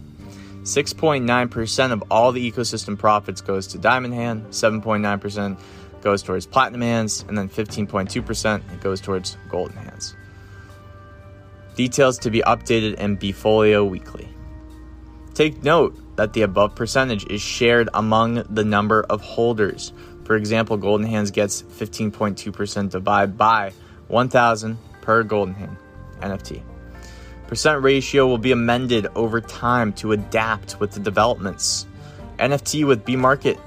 6.9% 0.70 1.92
of 1.92 2.04
all 2.12 2.32
the 2.32 2.52
ecosystem 2.52 2.98
profits 2.98 3.42
goes 3.42 3.66
to 3.68 3.80
Diamond 3.80 4.14
Hand, 4.14 4.46
7.9% 4.52 5.60
goes 6.02 6.22
towards 6.22 6.46
Platinum 6.46 6.82
Hands, 6.82 7.26
and 7.28 7.36
then 7.36 7.50
15.2% 7.50 8.74
it 8.74 8.80
goes 8.80 9.02
towards 9.02 9.36
Golden 9.50 9.78
Hands. 9.78 10.16
Details 11.76 12.20
to 12.20 12.30
be 12.30 12.42
updated 12.42 12.96
in 12.96 13.18
Bfolio 13.18 13.90
weekly. 13.90 14.30
Take 15.34 15.64
note 15.64 15.98
that 16.18 16.34
the 16.34 16.44
above 16.44 16.76
percentage 16.76 17.26
is 17.32 17.42
shared 17.42 17.90
among 17.96 18.44
the 18.50 18.64
number 18.64 19.04
of 19.10 19.22
holders. 19.22 19.92
For 20.24 20.36
example, 20.36 20.78
Golden 20.78 21.08
Hands 21.08 21.32
gets 21.32 21.64
15.2% 21.64 22.92
divided 22.92 23.38
by 23.38 23.74
1,000 24.08 24.78
per 25.02 25.24
Golden 25.24 25.56
Hand 25.56 25.78
NFT. 26.22 26.69
Percent 27.50 27.82
ratio 27.82 28.28
will 28.28 28.38
be 28.38 28.52
amended 28.52 29.08
over 29.16 29.42
time 29.42 29.92
to 29.94 30.12
adapt 30.12 30.80
with 30.80 30.92
the 30.92 31.00
developments. 31.00 31.88
NFT 32.38 32.86
with 32.86 33.04
B 33.04 33.16
Market, 33.16 33.58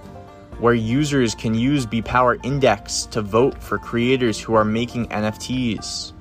where 0.61 0.73
users 0.73 1.35
can 1.35 1.53
use 1.53 1.85
B 1.85 2.01
Power 2.01 2.39
Index 2.45 3.07
to 3.07 3.21
vote 3.23 3.61
for 3.61 3.79
creators 3.79 4.39
who 4.39 4.55
are 4.55 4.65
making 4.65 5.09
NFTs. 5.09 6.13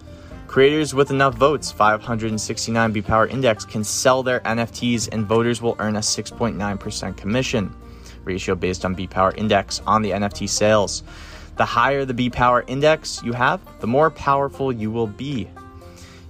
Creators 0.47 0.95
with 0.95 1.11
enough 1.11 1.35
votes, 1.35 1.71
569 1.71 2.93
B 2.93 2.99
Power 2.99 3.27
Index, 3.27 3.63
can 3.63 3.83
sell 3.83 4.23
their 4.23 4.39
NFTs 4.39 5.09
and 5.11 5.27
voters 5.27 5.61
will 5.61 5.75
earn 5.77 5.97
a 5.97 5.99
6.9% 5.99 7.15
commission 7.15 7.71
ratio 8.23 8.55
based 8.55 8.85
on 8.85 8.95
B 8.95 9.05
Power 9.05 9.35
Index 9.35 9.81
on 9.85 10.01
the 10.01 10.09
NFT 10.09 10.49
sales. 10.49 11.03
The 11.57 11.65
higher 11.65 12.05
the 12.05 12.15
B 12.15 12.27
Power 12.31 12.63
Index 12.65 13.21
you 13.21 13.33
have, 13.33 13.61
the 13.81 13.87
more 13.87 14.09
powerful 14.09 14.71
you 14.71 14.89
will 14.89 15.05
be. 15.05 15.47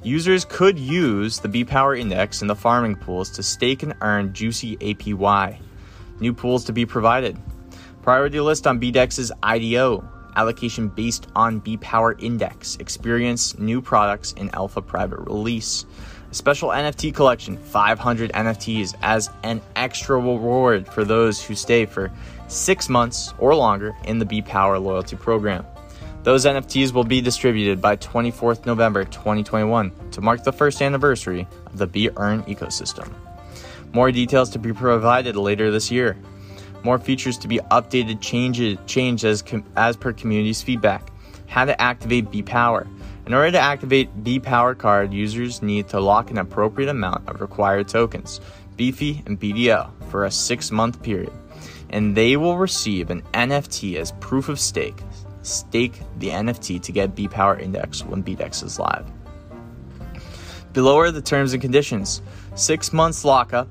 Users 0.04 0.46
could 0.46 0.80
use 0.80 1.38
the 1.38 1.48
B 1.48 1.64
Power 1.64 1.96
Index 1.96 2.42
in 2.42 2.48
the 2.48 2.56
farming 2.56 2.96
pools 2.96 3.30
to 3.32 3.44
stake 3.44 3.84
and 3.84 3.94
earn 4.02 4.34
juicy 4.34 4.76
APY. 4.78 5.60
New 6.20 6.34
pools 6.34 6.64
to 6.66 6.74
be 6.74 6.88
provided. 6.88 7.38
Priority 8.02 8.40
list 8.40 8.66
on 8.66 8.80
BDEX's 8.80 9.32
IDO. 9.44 10.04
Allocation 10.36 10.88
based 10.88 11.28
on 11.36 11.60
B 11.60 11.78
Power 11.78 12.16
Index. 12.18 12.78
Experience 12.78 13.60
new 13.60 13.80
products 13.80 14.32
in 14.32 14.50
alpha 14.56 14.82
private 14.82 15.20
release. 15.20 15.86
A 16.32 16.34
special 16.34 16.70
NFT 16.70 17.14
collection, 17.14 17.58
500 17.58 18.32
NFTs, 18.32 18.96
as 19.04 19.30
an 19.44 19.62
extra 19.76 20.16
reward 20.16 20.88
for 20.88 21.06
those 21.06 21.44
who 21.44 21.54
stay 21.54 21.86
for 21.86 22.12
six 22.48 22.90
months 22.90 23.36
or 23.38 23.54
longer 23.54 23.96
in 24.06 24.18
the 24.18 24.26
B 24.26 24.42
Power 24.42 24.80
loyalty 24.80 25.16
program. 25.16 25.64
Those 26.24 26.46
NFTs 26.46 26.94
will 26.94 27.04
be 27.04 27.20
distributed 27.20 27.82
by 27.82 27.96
24th 27.96 28.68
November 28.68 29.06
2021 29.06 29.92
to 30.12 30.22
mark 30.22 30.44
the 30.44 30.52
first 30.52 30.80
anniversary 30.80 31.48
of 31.66 31.80
the 31.80 31.88
Be 31.88 32.12
Earn 32.16 32.44
ecosystem. 32.44 33.12
More 33.92 34.12
details 34.12 34.52
to 34.52 34.60
be 34.60 34.72
provided 34.72 35.36
later 35.36 35.72
this 35.72 35.90
year. 35.90 36.16
More 36.84 37.00
features 37.00 37.40
to 37.40 37.48
be 37.48 37.58
updated, 37.72 38.22
changes, 38.22 38.78
changed 38.86 39.26
as, 39.26 39.44
as 39.76 39.98
per 39.98 40.14
community's 40.14 40.62
feedback. 40.62 41.12
How 41.48 41.66
to 41.66 41.82
activate 41.82 42.30
B 42.30 42.44
Power. 42.44 42.86
In 43.26 43.34
order 43.34 43.52
to 43.52 43.60
activate 43.60 44.24
B 44.24 44.40
Power 44.40 44.76
card, 44.76 45.12
users 45.12 45.64
need 45.64 45.90
to 45.90 46.00
lock 46.00 46.30
an 46.30 46.38
appropriate 46.38 46.90
amount 46.90 47.28
of 47.28 47.42
required 47.42 47.88
tokens, 47.88 48.40
Beefy 48.78 49.24
and 49.26 49.40
BDO, 49.40 49.90
for 50.12 50.26
a 50.26 50.32
six 50.32 50.70
month 50.70 51.02
period, 51.02 51.34
and 51.90 52.16
they 52.16 52.38
will 52.38 52.58
receive 52.58 53.10
an 53.10 53.24
NFT 53.34 53.96
as 53.96 54.12
proof 54.14 54.50
of 54.50 54.60
stake 54.60 55.02
stake 55.42 56.02
the 56.20 56.30
NFT 56.30 56.82
to 56.82 56.92
get 56.92 57.16
B 57.16 57.28
Power 57.28 57.58
Index 57.58 58.04
when 58.04 58.24
BDEX 58.24 58.64
is 58.64 58.80
live. 58.80 59.06
Below 60.74 61.00
are 61.00 61.12
the 61.12 61.22
terms 61.22 61.54
and 61.54 61.62
conditions. 61.62 62.22
Six 62.56 62.94
months 62.94 63.26
lockup. 63.26 63.68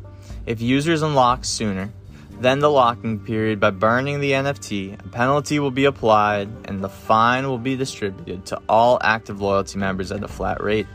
If 0.47 0.61
users 0.61 1.03
unlock 1.03 1.45
sooner 1.45 1.93
than 2.41 2.59
the 2.59 2.71
locking 2.71 3.21
period 3.21 3.61
by 3.61 3.71
burning 3.71 4.21
the 4.21 4.33
NFT, 4.33 4.99
a 4.99 5.09
penalty 5.09 5.59
will 5.59 5.71
be 5.71 5.85
applied 5.85 6.49
and 6.65 6.83
the 6.83 6.89
fine 6.89 7.49
will 7.49 7.59
be 7.59 7.77
distributed 7.77 8.47
to 8.47 8.61
all 8.69 8.99
active 9.03 9.41
loyalty 9.41 9.79
members 9.79 10.11
at 10.11 10.23
a 10.23 10.29
flat 10.29 10.63
rate. 10.63 10.87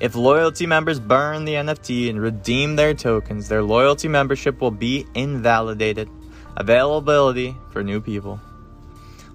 If 0.00 0.14
loyalty 0.14 0.66
members 0.66 1.00
burn 1.00 1.46
the 1.46 1.54
NFT 1.54 2.10
and 2.10 2.20
redeem 2.20 2.76
their 2.76 2.92
tokens, 2.92 3.48
their 3.48 3.62
loyalty 3.62 4.08
membership 4.08 4.60
will 4.60 4.70
be 4.70 5.06
invalidated. 5.14 6.10
Availability 6.56 7.54
for 7.70 7.82
new 7.82 8.00
people. 8.00 8.40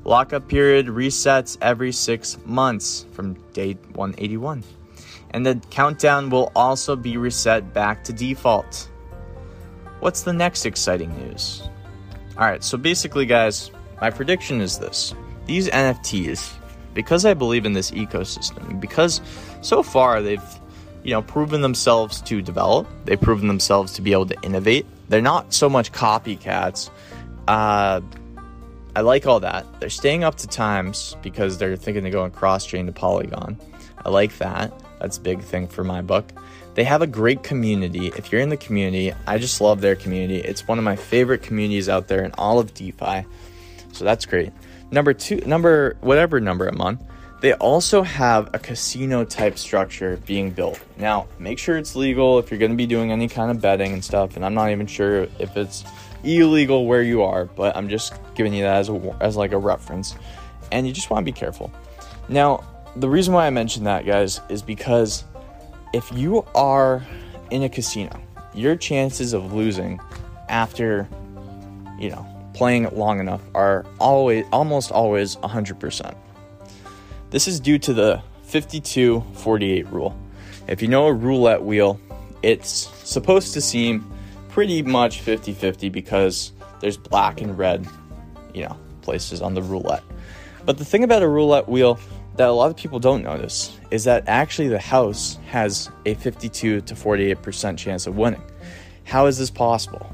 Lockup 0.04 0.48
period 0.48 0.88
resets 0.88 1.58
every 1.62 1.92
six 1.92 2.38
months 2.46 3.06
from 3.12 3.34
date 3.54 3.78
181. 3.94 4.64
And 5.32 5.46
the 5.46 5.62
countdown 5.70 6.30
will 6.30 6.52
also 6.56 6.96
be 6.96 7.18
reset 7.18 7.74
back 7.74 8.04
to 8.06 8.14
default. 8.14 8.90
What's 10.00 10.24
the 10.24 10.34
next 10.34 10.66
exciting 10.66 11.16
news? 11.20 11.62
Alright, 12.36 12.64
so 12.64 12.78
basically, 12.78 13.26
guys, 13.26 13.72
my 14.00 14.10
prediction 14.10 14.62
is 14.62 14.80
this 14.80 15.14
these 15.46 15.70
NFTs, 15.70 16.54
because 16.94 17.26
I 17.26 17.34
believe 17.34 17.66
in 17.66 17.74
this 17.74 17.92
ecosystem, 17.92 18.80
because 18.80 19.22
so 19.62 19.84
far 19.84 20.22
they've 20.22 20.42
you 21.04 21.12
know 21.12 21.22
proven 21.22 21.62
themselves 21.62 22.22
to 22.22 22.42
develop, 22.42 22.88
they've 23.06 23.22
proven 23.22 23.48
themselves 23.48 23.94
to 23.94 24.02
be 24.02 24.12
able 24.12 24.26
to 24.26 24.38
innovate. 24.42 24.86
They're 25.10 25.22
not 25.22 25.54
so 25.54 25.70
much 25.70 25.92
copycats. 25.92 26.90
Uh, 27.48 28.02
I 28.96 29.02
like 29.02 29.26
all 29.26 29.40
that. 29.40 29.66
They're 29.80 29.90
staying 29.90 30.24
up 30.24 30.36
to 30.36 30.48
times 30.48 31.16
because 31.22 31.58
they're 31.58 31.78
thinking 31.78 32.06
of 32.06 32.12
going 32.12 32.32
cross 32.32 32.66
chain 32.66 32.86
to 32.88 32.92
Polygon. 32.92 33.58
I 34.06 34.10
like 34.10 34.38
that. 34.40 34.74
That's 35.00 35.18
a 35.18 35.22
big 35.22 35.42
thing 35.42 35.68
for 35.68 35.84
my 35.84 36.02
book. 36.02 36.32
They 36.74 36.84
have 36.84 37.02
a 37.02 37.08
great 37.08 37.44
community. 37.44 38.08
If 38.18 38.32
you're 38.32 38.42
in 38.42 38.50
the 38.50 38.58
community, 38.58 39.14
I 39.28 39.38
just 39.38 39.62
love 39.62 39.82
their 39.82 39.96
community. 39.96 40.40
It's 40.40 40.68
one 40.68 40.78
of 40.78 40.84
my 40.84 40.96
favorite 40.96 41.42
communities 41.42 41.90
out 41.90 42.08
there 42.08 42.24
in 42.24 42.32
all 42.38 42.60
of 42.60 42.74
DeFi. 42.74 43.26
So 43.94 44.06
that's 44.06 44.26
great. 44.26 44.52
Number 44.92 45.14
two, 45.14 45.38
number 45.46 45.98
whatever 46.02 46.40
number 46.40 46.68
I'm 46.68 46.82
on, 46.82 47.00
they 47.42 47.54
also 47.54 48.04
have 48.04 48.54
a 48.54 48.60
casino 48.60 49.26
type 49.26 49.58
structure 49.58 50.18
being 50.26 50.52
built. 50.52 50.80
Now, 50.98 51.28
make 51.40 51.60
sure 51.60 51.78
it's 51.78 51.96
legal 51.96 52.40
if 52.40 52.52
you're 52.52 52.60
going 52.60 52.72
to 52.72 52.78
be 52.78 52.86
doing 52.86 53.12
any 53.12 53.28
kind 53.28 53.52
of 53.52 53.60
betting 53.62 53.94
and 53.94 54.04
stuff. 54.04 54.36
And 54.36 54.46
I'm 54.46 54.54
not 54.54 54.70
even 54.70 54.86
sure 54.86 55.24
if 55.40 55.58
it's 55.58 55.84
illegal 56.24 56.86
where 56.86 57.04
you 57.04 57.24
are, 57.24 57.46
but 57.46 57.76
I'm 57.76 57.90
just 57.90 58.14
giving 58.36 58.54
you 58.54 58.64
that 58.64 58.78
as 58.78 58.90
a, 58.90 59.18
as 59.22 59.36
like 59.36 59.52
a 59.52 59.58
reference. 59.58 60.16
And 60.72 60.88
you 60.88 60.94
just 60.94 61.10
want 61.10 61.26
to 61.26 61.32
be 61.32 61.38
careful. 61.38 61.72
Now, 62.30 62.64
the 62.96 63.10
reason 63.10 63.34
why 63.34 63.48
I 63.48 63.50
mentioned 63.50 63.86
that, 63.88 64.06
guys, 64.06 64.42
is 64.50 64.62
because 64.62 65.24
if 65.94 66.12
you 66.12 66.46
are 66.56 67.04
in 67.50 67.64
a 67.64 67.70
casino, 67.70 68.22
your 68.54 68.76
chances 68.76 69.34
of 69.34 69.54
losing 69.54 70.00
after, 70.50 71.08
you 71.98 72.10
know, 72.10 72.28
playing 72.54 72.90
long 72.96 73.20
enough 73.20 73.42
are 73.56 73.86
always 74.00 74.46
almost 74.52 74.92
always 74.92 75.36
100%. 75.38 76.16
This 77.30 77.48
is 77.48 77.60
due 77.60 77.80
to 77.80 77.94
the 77.94 78.22
52 78.44 79.24
48 79.34 79.88
rule. 79.88 80.18
If 80.68 80.82
you 80.82 80.88
know 80.88 81.08
a 81.08 81.14
roulette 81.14 81.64
wheel, 81.64 82.00
it's 82.44 82.90
supposed 83.08 83.54
to 83.54 83.62
seem 83.62 84.12
pretty 84.52 84.84
much 84.84 85.22
50 85.22 85.54
50 85.54 85.90
because 85.90 86.52
there's 86.82 86.98
black 86.98 87.42
and 87.42 87.58
red, 87.58 87.88
you 88.54 88.64
know, 88.64 88.78
places 89.02 89.42
on 89.42 89.54
the 89.54 89.62
roulette. 89.62 90.04
But 90.66 90.78
the 90.78 90.86
thing 90.86 91.04
about 91.04 91.24
a 91.24 91.28
roulette 91.28 91.68
wheel 91.68 92.00
that 92.36 92.48
a 92.48 92.52
lot 92.52 92.70
of 92.70 92.78
people 92.78 93.00
don't 93.00 93.24
notice 93.24 93.78
is 93.90 94.04
that 94.04 94.24
actually 94.28 94.68
the 94.68 94.80
house 94.80 95.38
has 95.48 95.90
a 96.06 96.14
52 96.16 96.82
to 96.82 96.94
48% 96.94 97.78
chance 97.78 98.08
of 98.08 98.18
winning. 98.18 98.44
How 99.04 99.26
is 99.26 99.38
this 99.38 99.50
possible? 99.50 100.14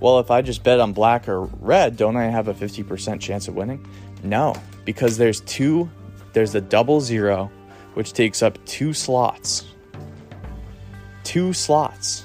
Well, 0.00 0.18
if 0.18 0.30
I 0.30 0.42
just 0.42 0.62
bet 0.62 0.80
on 0.80 0.92
black 0.92 1.28
or 1.28 1.44
red, 1.44 1.96
don't 1.96 2.16
I 2.16 2.24
have 2.24 2.48
a 2.48 2.54
50% 2.54 3.20
chance 3.20 3.48
of 3.48 3.54
winning? 3.54 3.86
No, 4.22 4.54
because 4.84 5.16
there's 5.16 5.40
two, 5.42 5.90
there's 6.32 6.52
the 6.52 6.60
double 6.60 7.00
zero, 7.00 7.50
which 7.94 8.12
takes 8.12 8.42
up 8.42 8.62
two 8.66 8.92
slots. 8.92 9.64
Two 11.22 11.52
slots. 11.52 12.24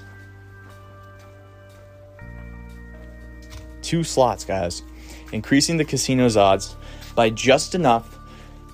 Two 3.90 4.04
slots, 4.04 4.46
guys. 4.46 4.84
Increasing 5.32 5.78
the 5.78 5.84
casino's 5.84 6.38
odds 6.38 6.76
by 7.16 7.32
just 7.32 7.74
enough 7.74 8.20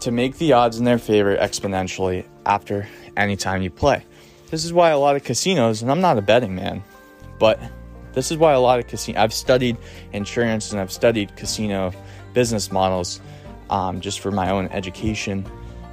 to 0.02 0.12
make 0.12 0.38
the 0.40 0.52
odds 0.52 0.78
in 0.78 0.84
their 0.84 0.98
favor 0.98 1.38
exponentially 1.38 2.26
after 2.46 2.86
any 3.16 3.38
time 3.38 3.62
you 3.62 3.70
play. 3.70 4.04
This 4.52 4.66
is 4.66 4.74
why 4.74 4.90
a 4.90 5.00
lot 5.00 5.16
of 5.16 5.24
casinos, 5.24 5.82
and 5.82 5.90
I'm 5.90 6.02
not 6.02 6.18
a 6.18 6.22
betting 6.22 6.54
man, 6.54 6.84
but 7.40 7.62
this 8.12 8.30
is 8.30 8.38
why 8.38 8.52
a 8.52 8.60
lot 8.60 8.78
of 8.78 8.88
casino. 8.88 9.22
I've 9.22 9.34
studied 9.34 9.78
insurance 10.12 10.74
and 10.74 10.82
I've 10.82 10.92
studied 10.92 11.34
casino 11.38 11.94
business 12.34 12.70
models 12.70 13.22
um, 13.70 14.02
just 14.02 14.20
for 14.20 14.32
my 14.32 14.50
own 14.50 14.68
education, 14.68 15.50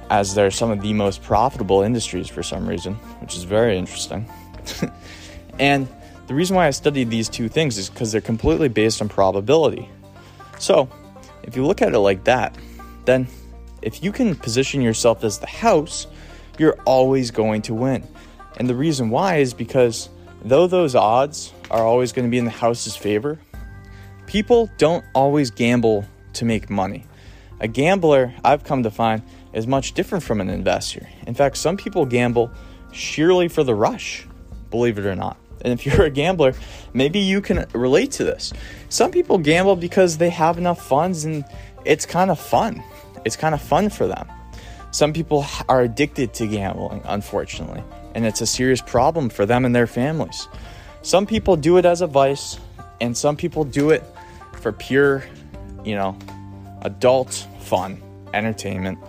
as 0.09 0.35
they're 0.35 0.51
some 0.51 0.69
of 0.69 0.81
the 0.81 0.91
most 0.91 1.23
profitable 1.23 1.81
industries 1.81 2.27
for 2.27 2.43
some 2.43 2.67
reason, 2.67 2.95
which 3.21 3.37
is 3.37 3.45
very 3.45 3.77
interesting. 3.77 4.29
and 5.59 5.87
the 6.27 6.33
reason 6.33 6.55
why 6.55 6.67
I 6.67 6.71
studied 6.71 7.09
these 7.09 7.29
two 7.29 7.49
things 7.49 7.77
is 7.77 7.89
because 7.89 8.11
they're 8.11 8.21
completely 8.21 8.69
based 8.69 9.01
on 9.01 9.09
probability. 9.09 9.89
So, 10.59 10.89
if 11.43 11.55
you 11.55 11.65
look 11.65 11.81
at 11.81 11.93
it 11.93 11.99
like 11.99 12.23
that, 12.23 12.55
then 13.05 13.27
if 13.81 14.03
you 14.03 14.11
can 14.11 14.35
position 14.35 14.81
yourself 14.81 15.23
as 15.23 15.39
the 15.39 15.47
house, 15.47 16.07
you're 16.57 16.77
always 16.85 17.31
going 17.31 17.61
to 17.63 17.73
win. 17.73 18.07
And 18.57 18.69
the 18.69 18.75
reason 18.75 19.09
why 19.09 19.37
is 19.37 19.53
because 19.53 20.09
though 20.43 20.67
those 20.67 20.95
odds 20.95 21.53
are 21.69 21.85
always 21.85 22.11
going 22.11 22.27
to 22.27 22.31
be 22.31 22.37
in 22.37 22.45
the 22.45 22.51
house's 22.51 22.95
favor, 22.95 23.39
people 24.25 24.69
don't 24.77 25.03
always 25.13 25.51
gamble 25.51 26.05
to 26.33 26.45
make 26.45 26.69
money. 26.69 27.05
A 27.59 27.67
gambler, 27.67 28.33
I've 28.43 28.63
come 28.63 28.83
to 28.83 28.91
find, 28.91 29.21
is 29.53 29.67
much 29.67 29.93
different 29.93 30.23
from 30.23 30.41
an 30.41 30.49
investor. 30.49 31.07
In 31.27 31.33
fact, 31.33 31.57
some 31.57 31.77
people 31.77 32.05
gamble 32.05 32.51
sheerly 32.91 33.47
for 33.47 33.63
the 33.63 33.75
rush, 33.75 34.27
believe 34.69 34.97
it 34.97 35.05
or 35.05 35.15
not. 35.15 35.37
And 35.63 35.73
if 35.73 35.85
you're 35.85 36.05
a 36.05 36.09
gambler, 36.09 36.53
maybe 36.93 37.19
you 37.19 37.41
can 37.41 37.65
relate 37.73 38.11
to 38.13 38.23
this. 38.23 38.53
Some 38.89 39.11
people 39.11 39.37
gamble 39.37 39.75
because 39.75 40.17
they 40.17 40.29
have 40.29 40.57
enough 40.57 40.85
funds 40.85 41.25
and 41.25 41.45
it's 41.85 42.05
kind 42.05 42.31
of 42.31 42.39
fun 42.39 42.83
it's 43.25 43.35
kind 43.35 43.55
of 43.55 43.61
fun 43.61 43.89
for 43.89 44.07
them. 44.07 44.27
Some 44.91 45.13
people 45.13 45.45
are 45.67 45.81
addicted 45.81 46.33
to 46.35 46.47
gambling, 46.47 47.01
unfortunately, 47.05 47.83
and 48.13 48.25
it's 48.25 48.41
a 48.41 48.45
serious 48.45 48.81
problem 48.81 49.29
for 49.29 49.45
them 49.45 49.65
and 49.65 49.75
their 49.75 49.87
families. 49.87 50.47
Some 51.01 51.25
people 51.25 51.55
do 51.55 51.77
it 51.77 51.85
as 51.85 52.01
a 52.01 52.07
vice, 52.07 52.59
and 53.01 53.17
some 53.17 53.35
people 53.35 53.63
do 53.63 53.89
it 53.89 54.03
for 54.61 54.71
pure, 54.71 55.23
you 55.83 55.95
know, 55.95 56.17
adult 56.81 57.47
fun, 57.59 58.01
entertainment. 58.33 58.99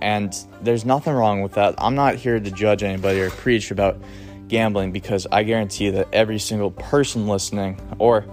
And 0.00 0.32
there's 0.62 0.84
nothing 0.84 1.12
wrong 1.12 1.42
with 1.42 1.54
that. 1.54 1.74
I'm 1.78 1.96
not 1.96 2.14
here 2.14 2.38
to 2.38 2.50
judge 2.52 2.84
anybody 2.84 3.20
or 3.20 3.30
preach 3.30 3.72
about 3.72 4.00
gambling 4.48 4.92
because 4.92 5.26
I 5.30 5.42
guarantee 5.42 5.90
that 5.90 6.08
every 6.12 6.38
single 6.38 6.70
person 6.70 7.28
listening, 7.28 7.80
or 7.98 8.24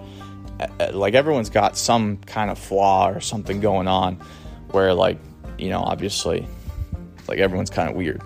uh, 0.59 0.91
like 0.93 1.13
everyone's 1.13 1.49
got 1.49 1.77
some 1.77 2.17
kind 2.17 2.49
of 2.49 2.57
flaw 2.57 3.09
or 3.09 3.19
something 3.19 3.59
going 3.59 3.87
on 3.87 4.15
where 4.71 4.93
like 4.93 5.17
you 5.57 5.69
know 5.69 5.81
obviously 5.81 6.47
like 7.27 7.39
everyone's 7.39 7.69
kind 7.69 7.89
of 7.89 7.95
weird. 7.95 8.21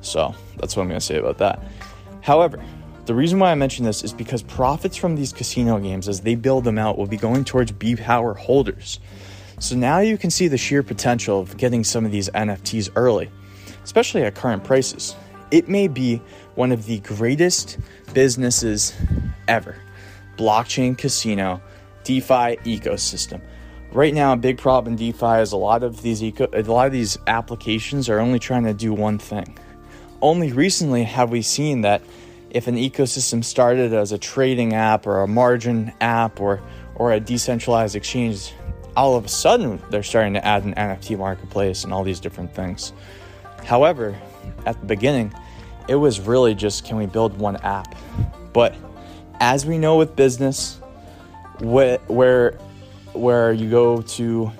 So 0.00 0.34
that's 0.58 0.76
what 0.76 0.82
i'm 0.82 0.88
going 0.88 1.00
to 1.00 1.04
say 1.04 1.16
about 1.16 1.38
that. 1.38 1.62
However 2.22 2.62
the 3.06 3.14
reason 3.14 3.38
why 3.38 3.50
i 3.50 3.54
mention 3.54 3.84
this 3.84 4.04
is 4.04 4.12
because 4.12 4.42
profits 4.42 4.96
from 4.96 5.16
these 5.16 5.32
casino 5.32 5.78
games 5.78 6.08
as 6.08 6.20
they 6.20 6.34
build 6.34 6.64
them 6.64 6.76
out 6.76 6.98
will 6.98 7.06
be 7.06 7.16
going 7.16 7.44
towards 7.44 7.72
b 7.72 7.96
power 7.96 8.34
holders. 8.34 9.00
So 9.60 9.74
now 9.74 9.98
you 9.98 10.16
can 10.16 10.30
see 10.30 10.46
the 10.46 10.58
sheer 10.58 10.82
potential 10.82 11.40
of 11.40 11.56
getting 11.56 11.82
some 11.84 12.04
of 12.04 12.12
these 12.12 12.28
nfts 12.30 12.90
early 12.96 13.30
especially 13.82 14.22
at 14.22 14.34
current 14.34 14.62
prices 14.62 15.16
it 15.50 15.68
may 15.68 15.88
be 15.88 16.20
one 16.54 16.72
of 16.72 16.86
the 16.86 16.98
greatest 17.00 17.78
businesses 18.12 18.94
ever 19.46 19.76
blockchain 20.36 20.96
casino 20.96 21.60
defi 22.04 22.56
ecosystem 22.64 23.40
right 23.92 24.14
now 24.14 24.32
a 24.32 24.36
big 24.36 24.58
problem 24.58 24.94
in 24.94 24.98
DeFi 24.98 25.40
is 25.40 25.52
a 25.52 25.56
lot 25.56 25.82
of 25.82 26.02
these 26.02 26.22
eco- 26.22 26.48
a 26.52 26.62
lot 26.62 26.86
of 26.86 26.92
these 26.92 27.18
applications 27.26 28.08
are 28.08 28.18
only 28.18 28.38
trying 28.38 28.64
to 28.64 28.74
do 28.74 28.92
one 28.92 29.18
thing. 29.18 29.58
Only 30.20 30.52
recently 30.52 31.04
have 31.04 31.30
we 31.30 31.42
seen 31.42 31.82
that 31.82 32.02
if 32.50 32.66
an 32.66 32.76
ecosystem 32.76 33.44
started 33.44 33.92
as 33.92 34.12
a 34.12 34.18
trading 34.18 34.74
app 34.74 35.06
or 35.06 35.20
a 35.20 35.28
margin 35.28 35.92
app 36.00 36.40
or 36.40 36.60
or 36.94 37.12
a 37.12 37.20
decentralized 37.20 37.94
exchange, 37.94 38.52
all 38.96 39.16
of 39.16 39.24
a 39.24 39.28
sudden 39.28 39.80
they're 39.90 40.02
starting 40.02 40.34
to 40.34 40.44
add 40.44 40.64
an 40.64 40.74
NFT 40.74 41.16
marketplace 41.16 41.84
and 41.84 41.92
all 41.92 42.02
these 42.02 42.20
different 42.20 42.54
things. 42.54 42.92
However, 43.64 44.18
at 44.66 44.78
the 44.80 44.86
beginning, 44.86 45.32
it 45.88 45.96
was 45.96 46.20
really 46.20 46.54
just 46.54 46.84
can 46.84 46.96
we 46.96 47.06
build 47.06 47.38
one 47.38 47.56
app? 47.58 47.94
But 48.52 48.74
as 49.40 49.64
we 49.64 49.78
know 49.78 49.96
with 49.96 50.16
business, 50.16 50.80
where, 51.60 51.98
where 52.06 52.58
where 53.12 53.52
you 53.52 53.68
go 53.70 54.00
to 54.00 54.50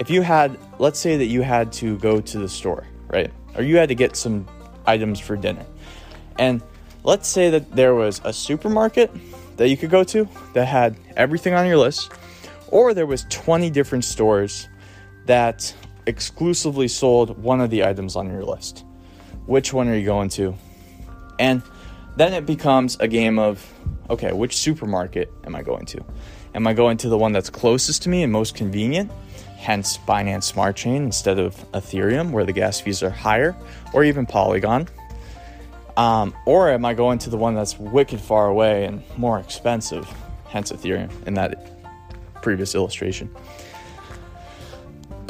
if 0.00 0.10
you 0.10 0.22
had 0.22 0.58
let's 0.78 0.98
say 0.98 1.16
that 1.16 1.26
you 1.26 1.42
had 1.42 1.72
to 1.72 1.98
go 1.98 2.20
to 2.20 2.38
the 2.38 2.48
store 2.48 2.86
right 3.08 3.30
or 3.54 3.62
you 3.62 3.76
had 3.76 3.88
to 3.88 3.94
get 3.94 4.16
some 4.16 4.46
items 4.86 5.20
for 5.20 5.36
dinner 5.36 5.64
and 6.38 6.62
let's 7.04 7.28
say 7.28 7.50
that 7.50 7.70
there 7.76 7.94
was 7.94 8.20
a 8.24 8.32
supermarket 8.32 9.10
that 9.56 9.68
you 9.68 9.76
could 9.76 9.90
go 9.90 10.02
to 10.02 10.28
that 10.52 10.66
had 10.66 10.96
everything 11.16 11.54
on 11.54 11.66
your 11.66 11.76
list 11.76 12.10
or 12.68 12.94
there 12.94 13.06
was 13.06 13.24
20 13.30 13.70
different 13.70 14.04
stores 14.04 14.68
that 15.26 15.72
exclusively 16.10 16.88
sold 16.88 17.38
one 17.42 17.60
of 17.60 17.70
the 17.70 17.84
items 17.84 18.16
on 18.16 18.28
your 18.28 18.44
list 18.44 18.84
which 19.46 19.72
one 19.72 19.88
are 19.88 19.96
you 19.96 20.04
going 20.04 20.28
to 20.28 20.54
and 21.38 21.62
then 22.16 22.34
it 22.34 22.44
becomes 22.44 22.96
a 23.00 23.08
game 23.08 23.38
of 23.38 23.72
okay 24.10 24.32
which 24.32 24.56
supermarket 24.56 25.32
am 25.44 25.54
i 25.54 25.62
going 25.62 25.86
to 25.86 26.04
Am 26.52 26.66
I 26.66 26.72
going 26.72 26.96
to 26.98 27.08
the 27.08 27.16
one 27.16 27.32
that's 27.32 27.48
closest 27.48 28.02
to 28.02 28.08
me 28.08 28.24
and 28.24 28.32
most 28.32 28.56
convenient? 28.56 29.10
Hence 29.56 29.98
Binance 29.98 30.44
Smart 30.44 30.74
Chain 30.74 31.04
instead 31.04 31.38
of 31.38 31.54
Ethereum, 31.72 32.32
where 32.32 32.44
the 32.44 32.52
gas 32.52 32.80
fees 32.80 33.02
are 33.02 33.10
higher, 33.10 33.54
or 33.92 34.02
even 34.02 34.26
Polygon. 34.26 34.88
Um, 35.96 36.34
or 36.46 36.70
am 36.70 36.84
I 36.84 36.94
going 36.94 37.18
to 37.20 37.30
the 37.30 37.36
one 37.36 37.54
that's 37.54 37.78
wicked 37.78 38.20
far 38.20 38.48
away 38.48 38.84
and 38.86 39.02
more 39.16 39.38
expensive? 39.38 40.08
Hence 40.48 40.72
Ethereum 40.72 41.10
in 41.26 41.34
that 41.34 42.42
previous 42.42 42.74
illustration. 42.74 43.32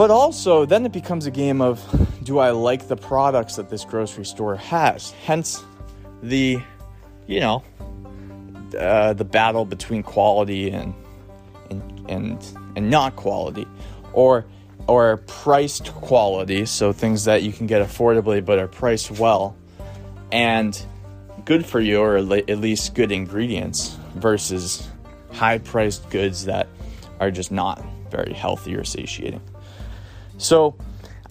But 0.01 0.11
also, 0.11 0.65
then 0.65 0.87
it 0.87 0.93
becomes 0.93 1.27
a 1.27 1.31
game 1.31 1.61
of 1.61 1.79
do 2.23 2.39
I 2.39 2.53
like 2.53 2.89
the 2.89 2.97
products 2.97 3.57
that 3.57 3.69
this 3.69 3.85
grocery 3.85 4.25
store 4.25 4.57
has? 4.57 5.11
Hence, 5.27 5.63
the, 6.23 6.59
you 7.27 7.41
know, 7.41 7.63
uh, 8.79 9.13
the 9.13 9.27
battle 9.27 9.67
between 9.67 10.03
quality 10.03 10.71
and, 10.71 10.95
and 11.69 11.83
and 12.09 12.59
and 12.77 12.89
not 12.89 13.15
quality, 13.17 13.67
or 14.15 14.47
or 14.87 15.19
priced 15.27 15.93
quality, 15.93 16.65
so 16.65 16.95
things 16.95 17.27
that 17.27 17.43
you 17.43 17.53
can 17.53 17.67
get 17.67 17.87
affordably 17.87 18.43
but 18.43 18.59
are 18.59 18.69
priced 18.69 19.11
well, 19.11 19.55
and 20.33 20.83
good 21.45 21.67
for 21.67 21.79
you 21.79 22.01
or 22.01 22.17
at 22.17 22.59
least 22.59 22.95
good 22.95 23.13
ingredients 23.13 23.99
versus 24.15 24.89
high 25.31 25.59
priced 25.59 26.09
goods 26.09 26.47
that 26.47 26.69
are 27.21 27.31
just 27.31 27.53
not 27.53 27.85
very 28.11 28.33
healthy 28.33 28.75
or 28.75 28.83
satiating. 28.83 29.43
So, 30.41 30.75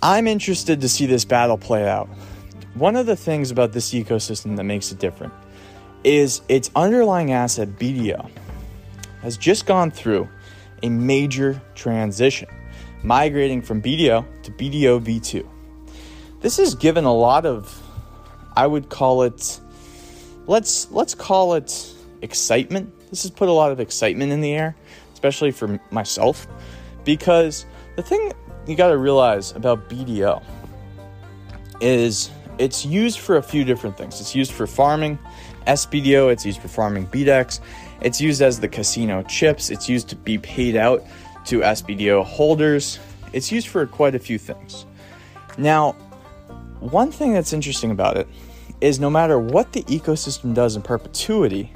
I'm 0.03 0.27
interested 0.27 0.81
to 0.81 0.87
see 0.87 1.07
this 1.07 1.25
battle 1.25 1.57
play 1.57 1.89
out. 1.89 2.07
One 2.75 2.95
of 2.95 3.07
the 3.07 3.15
things 3.15 3.49
about 3.49 3.73
this 3.73 3.91
ecosystem 3.91 4.55
that 4.57 4.65
makes 4.65 4.91
it 4.91 4.99
different 4.99 5.33
is 6.03 6.41
its 6.47 6.69
underlying 6.75 7.31
asset, 7.31 7.69
BDO, 7.79 8.29
has 9.23 9.35
just 9.35 9.65
gone 9.65 9.89
through 9.89 10.29
a 10.83 10.89
major 10.89 11.59
transition, 11.73 12.47
migrating 13.01 13.63
from 13.63 13.81
BDO 13.81 14.43
to 14.43 14.51
BDO 14.51 15.03
V2. 15.03 15.47
This 16.41 16.57
has 16.57 16.75
given 16.75 17.03
a 17.03 17.13
lot 17.13 17.47
of, 17.47 17.81
I 18.55 18.67
would 18.67 18.89
call 18.89 19.23
it, 19.23 19.59
let's 20.45 20.89
let's 20.91 21.15
call 21.15 21.55
it 21.55 21.95
excitement. 22.21 22.93
This 23.09 23.23
has 23.23 23.31
put 23.31 23.49
a 23.49 23.53
lot 23.53 23.71
of 23.71 23.79
excitement 23.79 24.31
in 24.31 24.39
the 24.39 24.53
air, 24.53 24.75
especially 25.13 25.49
for 25.49 25.79
myself, 25.89 26.45
because 27.03 27.65
the 27.95 28.03
thing 28.03 28.33
you 28.69 28.75
got 28.75 28.89
to 28.89 28.97
realize 28.97 29.51
about 29.53 29.89
BDO 29.89 30.43
is 31.81 32.29
it's 32.59 32.85
used 32.85 33.19
for 33.19 33.37
a 33.37 33.43
few 33.43 33.63
different 33.63 33.97
things. 33.97 34.21
It's 34.21 34.35
used 34.35 34.51
for 34.51 34.67
farming 34.67 35.17
SBDO, 35.65 36.31
it's 36.31 36.45
used 36.45 36.61
for 36.61 36.67
farming 36.67 37.07
BDEX, 37.07 37.61
it's 38.01 38.21
used 38.21 38.41
as 38.41 38.59
the 38.59 38.67
casino 38.67 39.23
chips, 39.23 39.69
it's 39.69 39.89
used 39.89 40.07
to 40.09 40.15
be 40.15 40.37
paid 40.37 40.75
out 40.75 41.03
to 41.45 41.61
SBDO 41.61 42.23
holders, 42.25 42.99
it's 43.33 43.51
used 43.51 43.67
for 43.69 43.85
quite 43.85 44.13
a 44.13 44.19
few 44.19 44.37
things. 44.37 44.85
Now, 45.57 45.93
one 46.79 47.11
thing 47.11 47.33
that's 47.33 47.53
interesting 47.53 47.91
about 47.91 48.17
it 48.17 48.27
is 48.81 48.99
no 48.99 49.09
matter 49.09 49.39
what 49.39 49.73
the 49.73 49.83
ecosystem 49.83 50.53
does 50.53 50.75
in 50.75 50.81
perpetuity, 50.81 51.73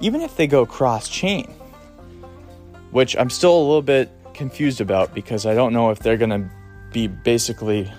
even 0.00 0.20
if 0.20 0.36
they 0.36 0.46
go 0.46 0.66
cross 0.66 1.08
chain, 1.08 1.46
which 2.90 3.16
I'm 3.16 3.30
still 3.30 3.56
a 3.56 3.62
little 3.62 3.82
bit 3.82 4.10
confused 4.40 4.80
about 4.80 5.12
because 5.12 5.44
I 5.44 5.52
don't 5.52 5.74
know 5.74 5.90
if 5.90 5.98
they're 5.98 6.16
going 6.16 6.30
to 6.30 6.50
be 6.92 7.08
basically 7.08 7.92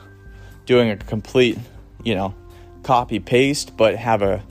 doing 0.65 0.89
a 0.89 0.97
complete, 0.97 1.56
you 2.04 2.15
know, 2.15 2.34
copy 2.82 3.19
paste, 3.19 3.77
but 3.77 3.95
have 3.95 4.23
a 4.23 4.41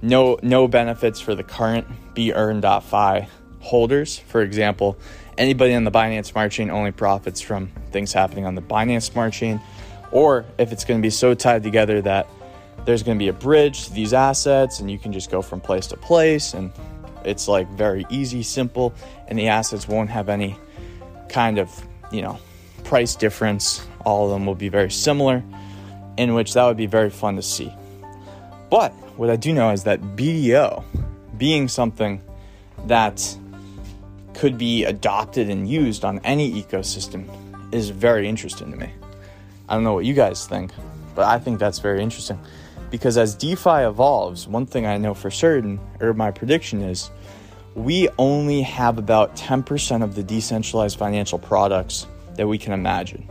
no 0.00 0.38
no 0.42 0.68
benefits 0.68 1.18
for 1.18 1.34
the 1.34 1.42
current 1.42 1.88
BEarn.fi 2.14 3.26
holders. 3.58 4.16
For 4.16 4.42
example, 4.42 4.96
anybody 5.36 5.74
on 5.74 5.82
the 5.82 5.90
Binance 5.90 6.26
Smart 6.26 6.52
Chain 6.52 6.70
only 6.70 6.92
profits 6.92 7.40
from 7.40 7.72
things 7.90 8.12
happening 8.12 8.46
on 8.46 8.54
the 8.54 8.62
Binance 8.62 9.10
Smart 9.10 9.32
Chain, 9.32 9.60
or 10.12 10.44
if 10.56 10.70
it's 10.70 10.84
going 10.84 11.00
to 11.00 11.02
be 11.02 11.10
so 11.10 11.34
tied 11.34 11.64
together 11.64 12.00
that 12.00 12.28
there's 12.84 13.02
going 13.02 13.18
to 13.18 13.22
be 13.22 13.28
a 13.28 13.32
bridge 13.32 13.86
to 13.86 13.92
these 13.92 14.12
assets 14.12 14.78
and 14.78 14.88
you 14.88 15.00
can 15.00 15.12
just 15.12 15.32
go 15.32 15.42
from 15.42 15.60
place 15.60 15.88
to 15.88 15.96
place 15.96 16.54
and 16.54 16.70
it's 17.24 17.48
like 17.48 17.68
very 17.70 18.06
easy, 18.08 18.44
simple, 18.44 18.94
and 19.26 19.36
the 19.36 19.48
assets 19.48 19.88
won't 19.88 20.10
have 20.10 20.28
any 20.28 20.56
kind 21.28 21.58
of, 21.58 21.86
you 22.10 22.22
know, 22.22 22.38
price 22.84 23.14
difference. 23.14 23.86
All 24.04 24.26
of 24.26 24.30
them 24.30 24.46
will 24.46 24.54
be 24.54 24.68
very 24.68 24.90
similar, 24.90 25.42
in 26.16 26.34
which 26.34 26.54
that 26.54 26.64
would 26.64 26.76
be 26.76 26.86
very 26.86 27.10
fun 27.10 27.36
to 27.36 27.42
see. 27.42 27.72
But 28.70 28.92
what 29.16 29.30
I 29.30 29.36
do 29.36 29.52
know 29.52 29.70
is 29.70 29.84
that 29.84 30.00
BDO, 30.00 30.84
being 31.36 31.68
something 31.68 32.22
that 32.86 33.36
could 34.34 34.56
be 34.56 34.84
adopted 34.84 35.50
and 35.50 35.68
used 35.68 36.04
on 36.04 36.20
any 36.20 36.62
ecosystem, 36.62 37.28
is 37.72 37.90
very 37.90 38.28
interesting 38.28 38.70
to 38.70 38.76
me. 38.76 38.90
I 39.68 39.74
don't 39.74 39.84
know 39.84 39.94
what 39.94 40.04
you 40.04 40.14
guys 40.14 40.46
think, 40.46 40.70
but 41.14 41.26
I 41.26 41.38
think 41.38 41.58
that's 41.58 41.78
very 41.78 42.02
interesting 42.02 42.38
because 42.90 43.18
as 43.18 43.34
DeFi 43.34 43.84
evolves, 43.84 44.48
one 44.48 44.66
thing 44.66 44.86
I 44.86 44.96
know 44.96 45.14
for 45.14 45.30
certain, 45.30 45.78
or 46.00 46.14
my 46.14 46.30
prediction 46.30 46.82
is, 46.82 47.10
we 47.78 48.08
only 48.18 48.62
have 48.62 48.98
about 48.98 49.36
10% 49.36 50.02
of 50.02 50.16
the 50.16 50.22
decentralized 50.22 50.98
financial 50.98 51.38
products 51.38 52.08
that 52.34 52.46
we 52.46 52.58
can 52.58 52.72
imagine. 52.72 53.26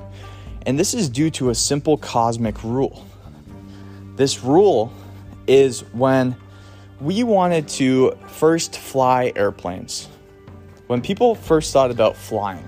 And 0.66 0.80
this 0.80 0.94
is 0.94 1.10
due 1.10 1.30
to 1.32 1.50
a 1.50 1.56
simple 1.56 1.98
cosmic 1.98 2.64
rule. 2.64 3.06
This 4.16 4.44
rule 4.44 4.92
is 5.48 5.82
when 5.94 6.34
we 7.02 7.24
wanted 7.24 7.68
to 7.68 8.18
first 8.28 8.78
fly 8.78 9.34
airplanes. 9.36 10.08
When 10.88 11.02
people 11.02 11.36
first 11.36 11.74
thought 11.74 11.92
about 11.92 12.16
flying, 12.16 12.68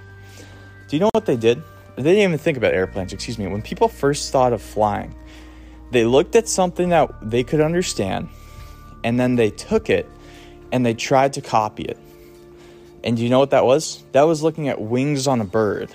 do 0.89 0.97
you 0.97 0.99
know 0.99 1.09
what 1.13 1.25
they 1.25 1.37
did? 1.37 1.63
They 1.95 2.03
didn't 2.03 2.23
even 2.23 2.37
think 2.37 2.57
about 2.57 2.73
airplanes, 2.73 3.13
excuse 3.13 3.39
me. 3.39 3.47
When 3.47 3.61
people 3.61 3.87
first 3.87 4.33
thought 4.33 4.51
of 4.51 4.61
flying, 4.61 5.15
they 5.91 6.03
looked 6.03 6.35
at 6.35 6.49
something 6.49 6.89
that 6.89 7.09
they 7.21 7.43
could 7.43 7.61
understand 7.61 8.27
and 9.05 9.17
then 9.17 9.35
they 9.35 9.49
took 9.49 9.89
it 9.89 10.09
and 10.71 10.85
they 10.85 10.93
tried 10.93 11.33
to 11.33 11.41
copy 11.41 11.83
it. 11.83 11.97
And 13.03 13.17
you 13.17 13.29
know 13.29 13.39
what 13.39 13.51
that 13.51 13.65
was? 13.65 14.03
That 14.11 14.23
was 14.23 14.43
looking 14.43 14.67
at 14.67 14.81
wings 14.81 15.27
on 15.27 15.41
a 15.41 15.45
bird. 15.45 15.89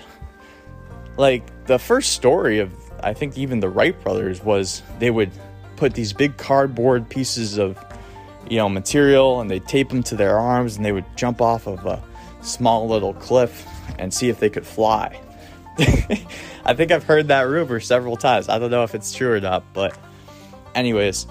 Like 1.17 1.65
the 1.65 1.79
first 1.79 2.13
story 2.13 2.59
of, 2.59 2.71
I 3.03 3.13
think, 3.13 3.37
even 3.37 3.59
the 3.59 3.69
Wright 3.69 4.01
brothers 4.03 4.43
was 4.43 4.81
they 4.99 5.11
would 5.11 5.31
put 5.75 5.93
these 5.93 6.13
big 6.13 6.37
cardboard 6.37 7.09
pieces 7.09 7.57
of, 7.57 7.77
you 8.49 8.57
know, 8.57 8.69
material 8.69 9.39
and 9.39 9.49
they 9.49 9.59
tape 9.59 9.89
them 9.89 10.03
to 10.03 10.15
their 10.15 10.37
arms 10.37 10.77
and 10.77 10.85
they 10.85 10.91
would 10.91 11.05
jump 11.15 11.41
off 11.41 11.67
of 11.67 11.85
a 11.85 12.01
small 12.41 12.87
little 12.87 13.13
cliff 13.13 13.67
and 13.99 14.13
see 14.13 14.29
if 14.29 14.39
they 14.39 14.49
could 14.49 14.65
fly. 14.65 15.19
I 16.65 16.73
think 16.73 16.91
I've 16.91 17.03
heard 17.03 17.27
that 17.27 17.41
rumor 17.41 17.79
several 17.79 18.17
times. 18.17 18.49
I 18.49 18.57
don't 18.59 18.71
know 18.71 18.83
if 18.83 18.95
it's 18.95 19.13
true 19.13 19.33
or 19.33 19.39
not, 19.39 19.63
but, 19.73 19.97
anyways, 20.73 21.27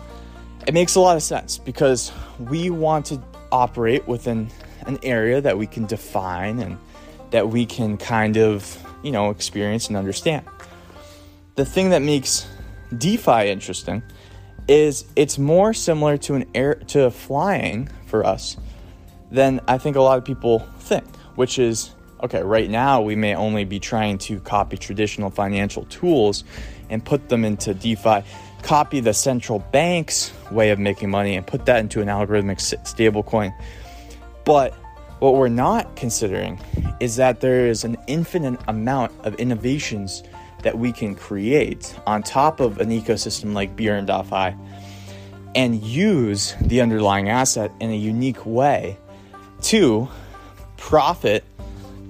it 0.67 0.75
makes 0.75 0.95
a 0.95 1.01
lot 1.01 1.17
of 1.17 1.23
sense 1.23 1.59
because 1.59 2.13
we 2.39 2.71
want 2.71 3.07
to 3.07 3.23
operate 3.55 4.07
within 4.09 4.51
an 4.87 4.99
area 5.05 5.41
that 5.41 5.57
we 5.57 5.67
can 5.67 5.87
define 5.87 6.59
and 6.59 6.77
that 7.31 7.49
we 7.49 7.65
can 7.65 7.97
kind 7.97 8.37
of, 8.37 8.85
you 9.05 9.13
know, 9.13 9.31
experience 9.31 9.87
and 9.87 9.97
understand. 9.97 10.45
The 11.55 11.65
thing 11.65 11.91
that 11.91 12.03
makes 12.03 12.49
DeFi 12.99 13.49
interesting 13.49 14.03
is 14.67 15.05
it's 15.15 15.39
more 15.39 15.73
similar 15.73 16.17
to 16.17 16.35
an 16.35 16.47
air 16.53 16.75
to 16.75 17.11
flying 17.13 17.89
for 18.07 18.27
us 18.27 18.57
than 19.31 19.61
I 19.69 19.79
think 19.79 19.95
a 19.95 20.01
lot 20.01 20.19
of 20.19 20.25
people 20.25 20.59
think, 20.81 21.05
which 21.37 21.59
is 21.59 21.93
okay, 22.25 22.43
right 22.43 22.71
now 22.71 23.03
we 23.03 23.15
may 23.15 23.37
only 23.37 23.65
be 23.65 23.79
trying 23.79 24.19
to 24.19 24.41
copy 24.41 24.77
traditional 24.77 25.31
financial 25.31 25.85
tools 25.85 26.43
and 26.91 27.05
put 27.05 27.29
them 27.29 27.45
into 27.45 27.73
DeFi, 27.73 28.23
copy 28.65 28.99
the 28.99 29.13
central 29.13 29.59
bank's 29.59 30.33
way 30.51 30.71
of 30.71 30.79
making 30.79 31.11
money 31.11 31.37
and 31.37 31.47
put 31.47 31.67
that 31.67 31.81
into 31.81 32.01
an 32.01 32.09
algorithmic 32.09 32.59
stablecoin. 32.59 33.55
But 34.45 34.73
what 35.21 35.35
we're 35.35 35.49
not 35.49 35.97
considering 35.97 36.59
is 36.99 37.17
that 37.17 37.41
there 37.41 37.67
is 37.67 37.85
an 37.85 37.97
infinite 38.07 38.59
amount 38.67 39.13
of 39.25 39.35
innovations 39.35 40.23
that 40.63 40.79
we 40.79 40.93
can 40.93 41.15
create 41.15 41.95
on 42.07 42.23
top 42.23 42.59
of 42.59 42.81
an 42.81 42.89
ecosystem 42.89 43.53
like 43.53 43.77
BEarn.fi 43.77 44.57
and 45.55 45.83
use 45.83 46.55
the 46.63 46.81
underlying 46.81 47.29
asset 47.29 47.71
in 47.81 47.91
a 47.91 47.97
unique 47.97 48.47
way 48.47 48.97
to 49.61 50.09
profit 50.79 51.45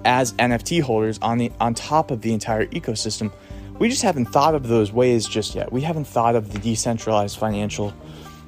as 0.05 0.31
NFT 0.33 0.81
holders 0.81 1.19
on 1.21 1.37
the 1.37 1.51
on 1.59 1.73
top 1.73 2.11
of 2.11 2.21
the 2.21 2.33
entire 2.33 2.65
ecosystem. 2.67 3.31
We 3.77 3.89
just 3.89 4.03
haven't 4.03 4.25
thought 4.25 4.55
of 4.55 4.67
those 4.67 4.91
ways 4.91 5.27
just 5.27 5.53
yet. 5.53 5.71
We 5.71 5.81
haven't 5.81 6.05
thought 6.05 6.35
of 6.35 6.53
the 6.53 6.59
decentralized 6.59 7.37
financial 7.37 7.93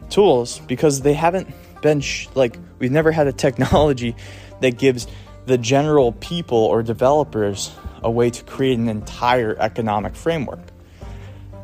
tools 0.09 0.59
because 0.59 1.01
they 1.01 1.13
haven't 1.13 1.53
been 1.81 1.99
sh- 1.99 2.27
like 2.33 2.57
we've 2.79 2.91
never 2.91 3.11
had 3.11 3.27
a 3.27 3.33
technology 3.33 4.15
that 4.61 4.77
gives 4.77 5.07
the 5.45 5.57
general 5.57 6.13
people 6.13 6.57
or 6.57 6.83
developers 6.83 7.73
a 8.03 8.11
way 8.11 8.29
to 8.29 8.43
create 8.43 8.77
an 8.77 8.89
entire 8.89 9.55
economic 9.59 10.15
framework. 10.15 10.59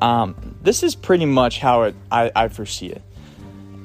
Um, 0.01 0.57
this 0.61 0.83
is 0.83 0.95
pretty 0.95 1.25
much 1.25 1.59
how 1.59 1.83
it, 1.83 1.95
I, 2.11 2.31
I 2.35 2.47
foresee 2.49 2.87
it. 2.87 3.01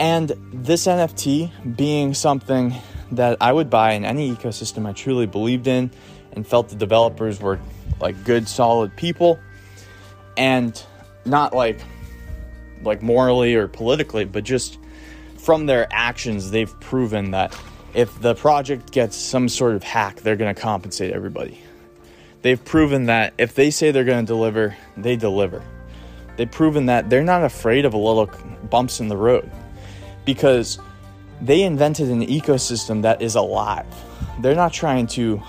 And 0.01 0.33
this 0.53 0.87
NFT 0.87 1.77
being 1.77 2.15
something 2.15 2.75
that 3.13 3.39
I 3.41 3.53
would 3.53 3.71
buy 3.71 3.93
in 3.93 4.05
any 4.05 4.35
ecosystem 4.35 4.87
I 4.87 4.93
truly 4.93 5.27
believed 5.27 5.67
in 5.67 5.91
and 6.33 6.47
felt 6.47 6.69
the 6.69 6.77
developers 6.77 7.41
were 7.41 7.59
like 8.01 8.25
good, 8.25 8.49
solid 8.49 8.97
people 8.97 9.39
and 10.39 10.83
not 11.27 11.55
like 11.55 11.81
like 12.83 13.03
morally 13.03 13.57
or 13.57 13.67
politically, 13.69 14.25
but 14.25 14.45
just 14.45 14.79
from 15.37 15.67
their 15.67 15.89
actions, 15.91 16.53
they've 16.53 16.79
proven 16.81 17.33
that 17.33 17.59
if 17.93 18.21
the 18.21 18.35
project 18.35 18.93
gets 18.93 19.17
some 19.17 19.49
sort 19.49 19.75
of 19.75 19.83
hack, 19.83 20.21
they're 20.21 20.37
going 20.37 20.55
to 20.55 20.61
compensate 20.61 21.13
everybody. 21.13 21.61
they've 22.43 22.65
proven 22.65 23.07
that 23.07 23.35
if 23.37 23.57
they 23.57 23.69
say 23.69 23.91
they're 23.91 24.05
going 24.05 24.25
to 24.25 24.27
deliver, 24.27 24.77
they 24.97 25.17
deliver. 25.17 25.61
They've 26.37 26.51
proven 26.51 26.87
that 26.87 27.11
they're 27.11 27.25
not 27.25 27.43
afraid 27.43 27.85
of 27.85 27.95
a 27.95 27.99
little 27.99 28.31
bumps 28.71 29.01
in 29.01 29.09
the 29.09 29.17
road 29.17 29.51
because 30.25 30.79
they 31.41 31.63
invented 31.63 32.11
an 32.11 32.25
ecosystem 32.25 33.03
that 33.03 33.21
is 33.23 33.35
alive. 33.35 33.87
They're 34.41 34.55
not 34.55 34.73
trying 34.73 35.09
to 35.09 35.43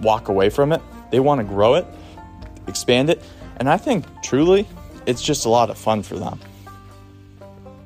walk 0.00 0.28
away 0.28 0.50
from 0.50 0.72
it, 0.72 0.82
they 1.12 1.20
want 1.20 1.40
to 1.40 1.44
grow 1.44 1.74
it, 1.74 1.86
expand 2.66 3.08
it, 3.08 3.22
and 3.56 3.68
I 3.68 3.76
think 3.76 4.04
truly 4.22 4.66
it's 5.06 5.22
just 5.22 5.46
a 5.46 5.48
lot 5.48 5.70
of 5.70 5.78
fun 5.78 6.02
for 6.02 6.18
them. 6.18 6.38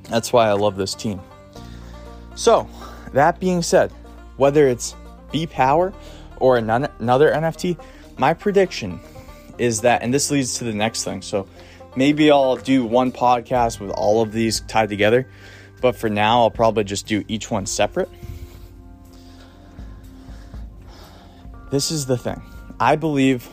That's 0.04 0.32
why 0.32 0.48
I 0.48 0.52
love 0.52 0.76
this 0.76 0.94
team. 0.94 1.20
So, 2.34 2.68
that 3.12 3.38
being 3.38 3.62
said, 3.62 3.92
whether 4.36 4.66
it's 4.66 4.94
B 5.30 5.46
Power 5.46 5.92
or 6.38 6.56
another 6.56 6.88
NFT, 6.98 7.78
my 8.18 8.34
prediction 8.34 9.00
is 9.58 9.82
that, 9.82 10.02
and 10.02 10.12
this 10.12 10.30
leads 10.30 10.58
to 10.58 10.64
the 10.64 10.72
next 10.72 11.04
thing. 11.04 11.22
So, 11.22 11.46
maybe 11.96 12.30
I'll 12.30 12.56
do 12.56 12.84
one 12.84 13.12
podcast 13.12 13.78
with 13.78 13.90
all 13.90 14.22
of 14.22 14.32
these 14.32 14.60
tied 14.62 14.88
together, 14.88 15.28
but 15.80 15.94
for 15.94 16.08
now, 16.08 16.40
I'll 16.40 16.50
probably 16.50 16.84
just 16.84 17.06
do 17.06 17.24
each 17.28 17.50
one 17.50 17.66
separate. 17.66 18.08
This 21.70 21.90
is 21.90 22.06
the 22.06 22.18
thing. 22.18 22.42
I 22.80 22.96
believe 22.96 23.48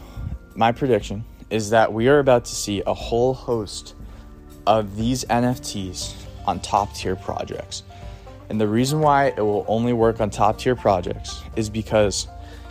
my 0.56 0.72
prediction 0.72 1.24
is 1.50 1.70
that 1.70 1.92
we 1.94 2.08
are 2.08 2.20
about 2.20 2.46
to 2.46 2.56
see 2.56 2.84
a 2.86 2.94
whole 2.94 3.34
host 3.34 3.96
of 4.66 4.96
these 4.96 5.24
NFTs 5.26 6.14
on 6.46 6.60
top 6.60 6.94
tier 6.94 7.16
projects. 7.16 7.84
And 8.50 8.60
the 8.60 8.68
reason 8.68 9.00
why 9.00 9.28
it 9.28 9.42
will 9.42 9.66
only 9.68 9.94
work 9.94 10.22
on 10.22 10.30
top 10.30 10.60
tier 10.60 10.76
projects 10.76 11.42
is 11.56 11.70
because 11.70 12.28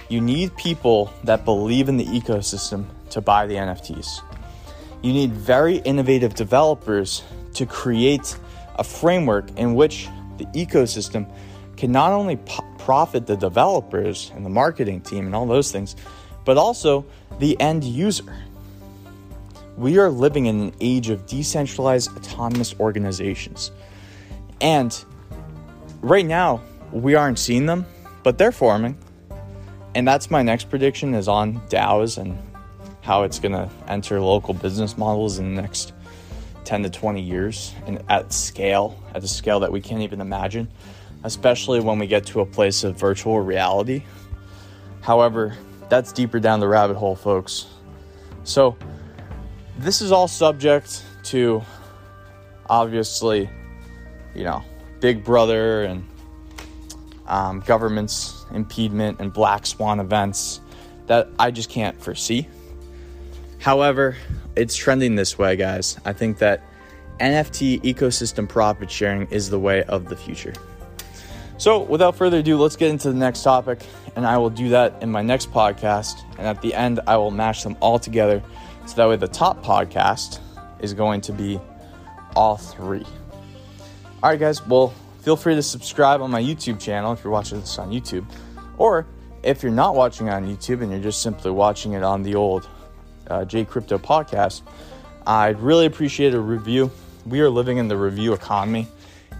you 0.08 0.20
need 0.20 0.56
people 0.56 1.12
that 1.24 1.44
believe 1.44 1.88
in 1.88 1.96
the 1.96 2.06
ecosystem 2.06 2.86
to 3.10 3.20
buy 3.20 3.46
the 3.46 3.54
NFTs. 3.54 4.22
You 5.02 5.12
need 5.12 5.32
very 5.32 5.76
innovative 5.78 6.34
developers 6.34 7.22
to 7.54 7.66
create 7.66 8.36
a 8.76 8.84
framework 8.84 9.50
in 9.58 9.74
which 9.74 10.08
the 10.38 10.44
ecosystem 10.46 11.30
can 11.76 11.92
not 11.92 12.12
only 12.12 12.36
p- 12.36 12.60
profit 12.78 13.26
the 13.26 13.36
developers 13.36 14.30
and 14.34 14.44
the 14.44 14.50
marketing 14.50 15.00
team 15.00 15.26
and 15.26 15.34
all 15.34 15.46
those 15.46 15.70
things, 15.72 15.96
but 16.44 16.56
also 16.56 17.04
the 17.38 17.58
end 17.60 17.84
user. 17.84 18.24
We 19.76 19.98
are 19.98 20.08
living 20.08 20.46
in 20.46 20.60
an 20.60 20.72
age 20.80 21.10
of 21.10 21.26
decentralized 21.26 22.16
autonomous 22.16 22.74
organizations. 22.80 23.72
And 24.60 25.04
right 26.00 26.24
now, 26.24 26.62
we 26.92 27.14
aren't 27.14 27.38
seeing 27.38 27.66
them, 27.66 27.84
but 28.22 28.38
they're 28.38 28.52
forming. 28.52 28.96
And 29.94 30.08
that's 30.08 30.30
my 30.30 30.42
next 30.42 30.70
prediction 30.70 31.14
is 31.14 31.28
on 31.28 31.60
DAOs 31.68 32.16
and 32.16 32.38
how 33.02 33.22
it's 33.22 33.38
going 33.38 33.52
to 33.52 33.70
enter 33.86 34.20
local 34.20 34.54
business 34.54 34.96
models 34.96 35.38
in 35.38 35.54
the 35.54 35.62
next 35.62 35.92
10 36.64 36.82
to 36.82 36.90
20 36.90 37.20
years 37.20 37.74
and 37.86 38.02
at 38.08 38.32
scale, 38.32 39.00
at 39.14 39.22
a 39.22 39.28
scale 39.28 39.60
that 39.60 39.70
we 39.70 39.80
can't 39.80 40.02
even 40.02 40.20
imagine, 40.20 40.68
especially 41.22 41.80
when 41.80 41.98
we 41.98 42.06
get 42.06 42.26
to 42.26 42.40
a 42.40 42.46
place 42.46 42.82
of 42.82 42.98
virtual 42.98 43.40
reality. 43.40 44.02
However, 45.02 45.56
that's 45.88 46.12
deeper 46.12 46.40
down 46.40 46.60
the 46.60 46.66
rabbit 46.66 46.96
hole, 46.96 47.14
folks. 47.14 47.66
So, 48.42 48.76
this 49.78 50.00
is 50.00 50.12
all 50.12 50.28
subject 50.28 51.04
to 51.24 51.62
obviously, 52.68 53.50
you 54.34 54.44
know, 54.44 54.64
Big 55.00 55.24
Brother 55.24 55.84
and 55.84 56.06
um, 57.26 57.60
government's 57.60 58.46
impediment 58.52 59.20
and 59.20 59.32
black 59.32 59.66
swan 59.66 60.00
events 60.00 60.60
that 61.06 61.28
I 61.38 61.50
just 61.50 61.70
can't 61.70 62.00
foresee. 62.00 62.48
However, 63.58 64.16
it's 64.54 64.76
trending 64.76 65.14
this 65.14 65.38
way, 65.38 65.56
guys. 65.56 65.98
I 66.04 66.12
think 66.12 66.38
that 66.38 66.62
NFT 67.20 67.82
ecosystem 67.82 68.48
profit 68.48 68.90
sharing 68.90 69.26
is 69.28 69.50
the 69.50 69.58
way 69.58 69.82
of 69.84 70.08
the 70.08 70.16
future. 70.16 70.54
So, 71.58 71.82
without 71.82 72.16
further 72.16 72.38
ado, 72.38 72.58
let's 72.58 72.76
get 72.76 72.90
into 72.90 73.08
the 73.08 73.18
next 73.18 73.42
topic, 73.42 73.80
and 74.14 74.26
I 74.26 74.36
will 74.36 74.50
do 74.50 74.68
that 74.70 75.02
in 75.02 75.10
my 75.10 75.22
next 75.22 75.50
podcast. 75.50 76.22
And 76.36 76.46
at 76.46 76.60
the 76.60 76.74
end, 76.74 77.00
I 77.06 77.16
will 77.16 77.30
mash 77.30 77.62
them 77.62 77.76
all 77.80 77.98
together 77.98 78.42
so 78.86 78.94
that 78.96 79.08
way 79.08 79.16
the 79.16 79.28
top 79.28 79.62
podcast 79.62 80.40
is 80.80 80.94
going 80.94 81.20
to 81.22 81.32
be 81.32 81.60
all 82.34 82.56
three. 82.56 83.04
All 84.22 84.30
right, 84.30 84.38
guys. 84.38 84.64
Well, 84.66 84.94
feel 85.22 85.36
free 85.36 85.54
to 85.54 85.62
subscribe 85.62 86.22
on 86.22 86.30
my 86.30 86.42
YouTube 86.42 86.80
channel 86.80 87.12
if 87.12 87.24
you're 87.24 87.32
watching 87.32 87.60
this 87.60 87.78
on 87.78 87.90
YouTube, 87.90 88.24
or 88.78 89.06
if 89.42 89.62
you're 89.62 89.72
not 89.72 89.94
watching 89.94 90.28
on 90.28 90.46
YouTube 90.46 90.82
and 90.82 90.90
you're 90.90 91.00
just 91.00 91.22
simply 91.22 91.50
watching 91.50 91.92
it 91.92 92.02
on 92.02 92.22
the 92.22 92.34
old 92.34 92.68
uh, 93.28 93.44
J 93.44 93.64
Crypto 93.64 93.98
podcast, 93.98 94.62
I'd 95.26 95.58
really 95.60 95.86
appreciate 95.86 96.34
a 96.34 96.40
review. 96.40 96.90
We 97.24 97.40
are 97.40 97.50
living 97.50 97.78
in 97.78 97.88
the 97.88 97.96
review 97.96 98.32
economy, 98.34 98.86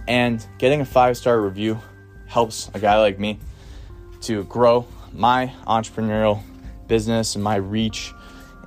and 0.09 0.45
getting 0.59 0.81
a 0.81 0.85
five 0.85 1.17
star 1.17 1.41
review 1.41 1.81
helps 2.27 2.71
a 2.75 2.81
guy 2.81 2.99
like 2.99 3.19
me 3.19 3.39
to 4.23 4.45
grow 4.45 4.87
my 5.13 5.53
entrepreneurial 5.67 6.43
business 6.89 7.35
and 7.37 7.45
my 7.45 7.57
reach 7.57 8.13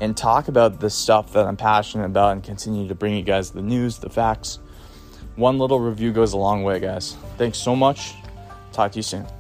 and 0.02 0.16
talk 0.16 0.48
about 0.48 0.80
the 0.80 0.90
stuff 0.90 1.34
that 1.34 1.46
I'm 1.46 1.58
passionate 1.58 2.06
about 2.06 2.34
and 2.34 2.44
continue 2.44 2.88
to 2.88 2.96
bring 2.96 3.16
you 3.16 3.24
guys 3.24 3.52
the 3.52 3.62
news, 3.62 3.98
the 3.98 4.10
facts. 4.10 4.60
One 5.36 5.58
little 5.58 5.80
review 5.80 6.12
goes 6.12 6.34
a 6.34 6.38
long 6.38 6.64
way, 6.64 6.80
guys. 6.80 7.16
Thanks 7.38 7.58
so 7.58 7.76
much. 7.76 8.14
Talk 8.72 8.92
to 8.94 9.00
you 9.00 9.04
soon. 9.04 9.39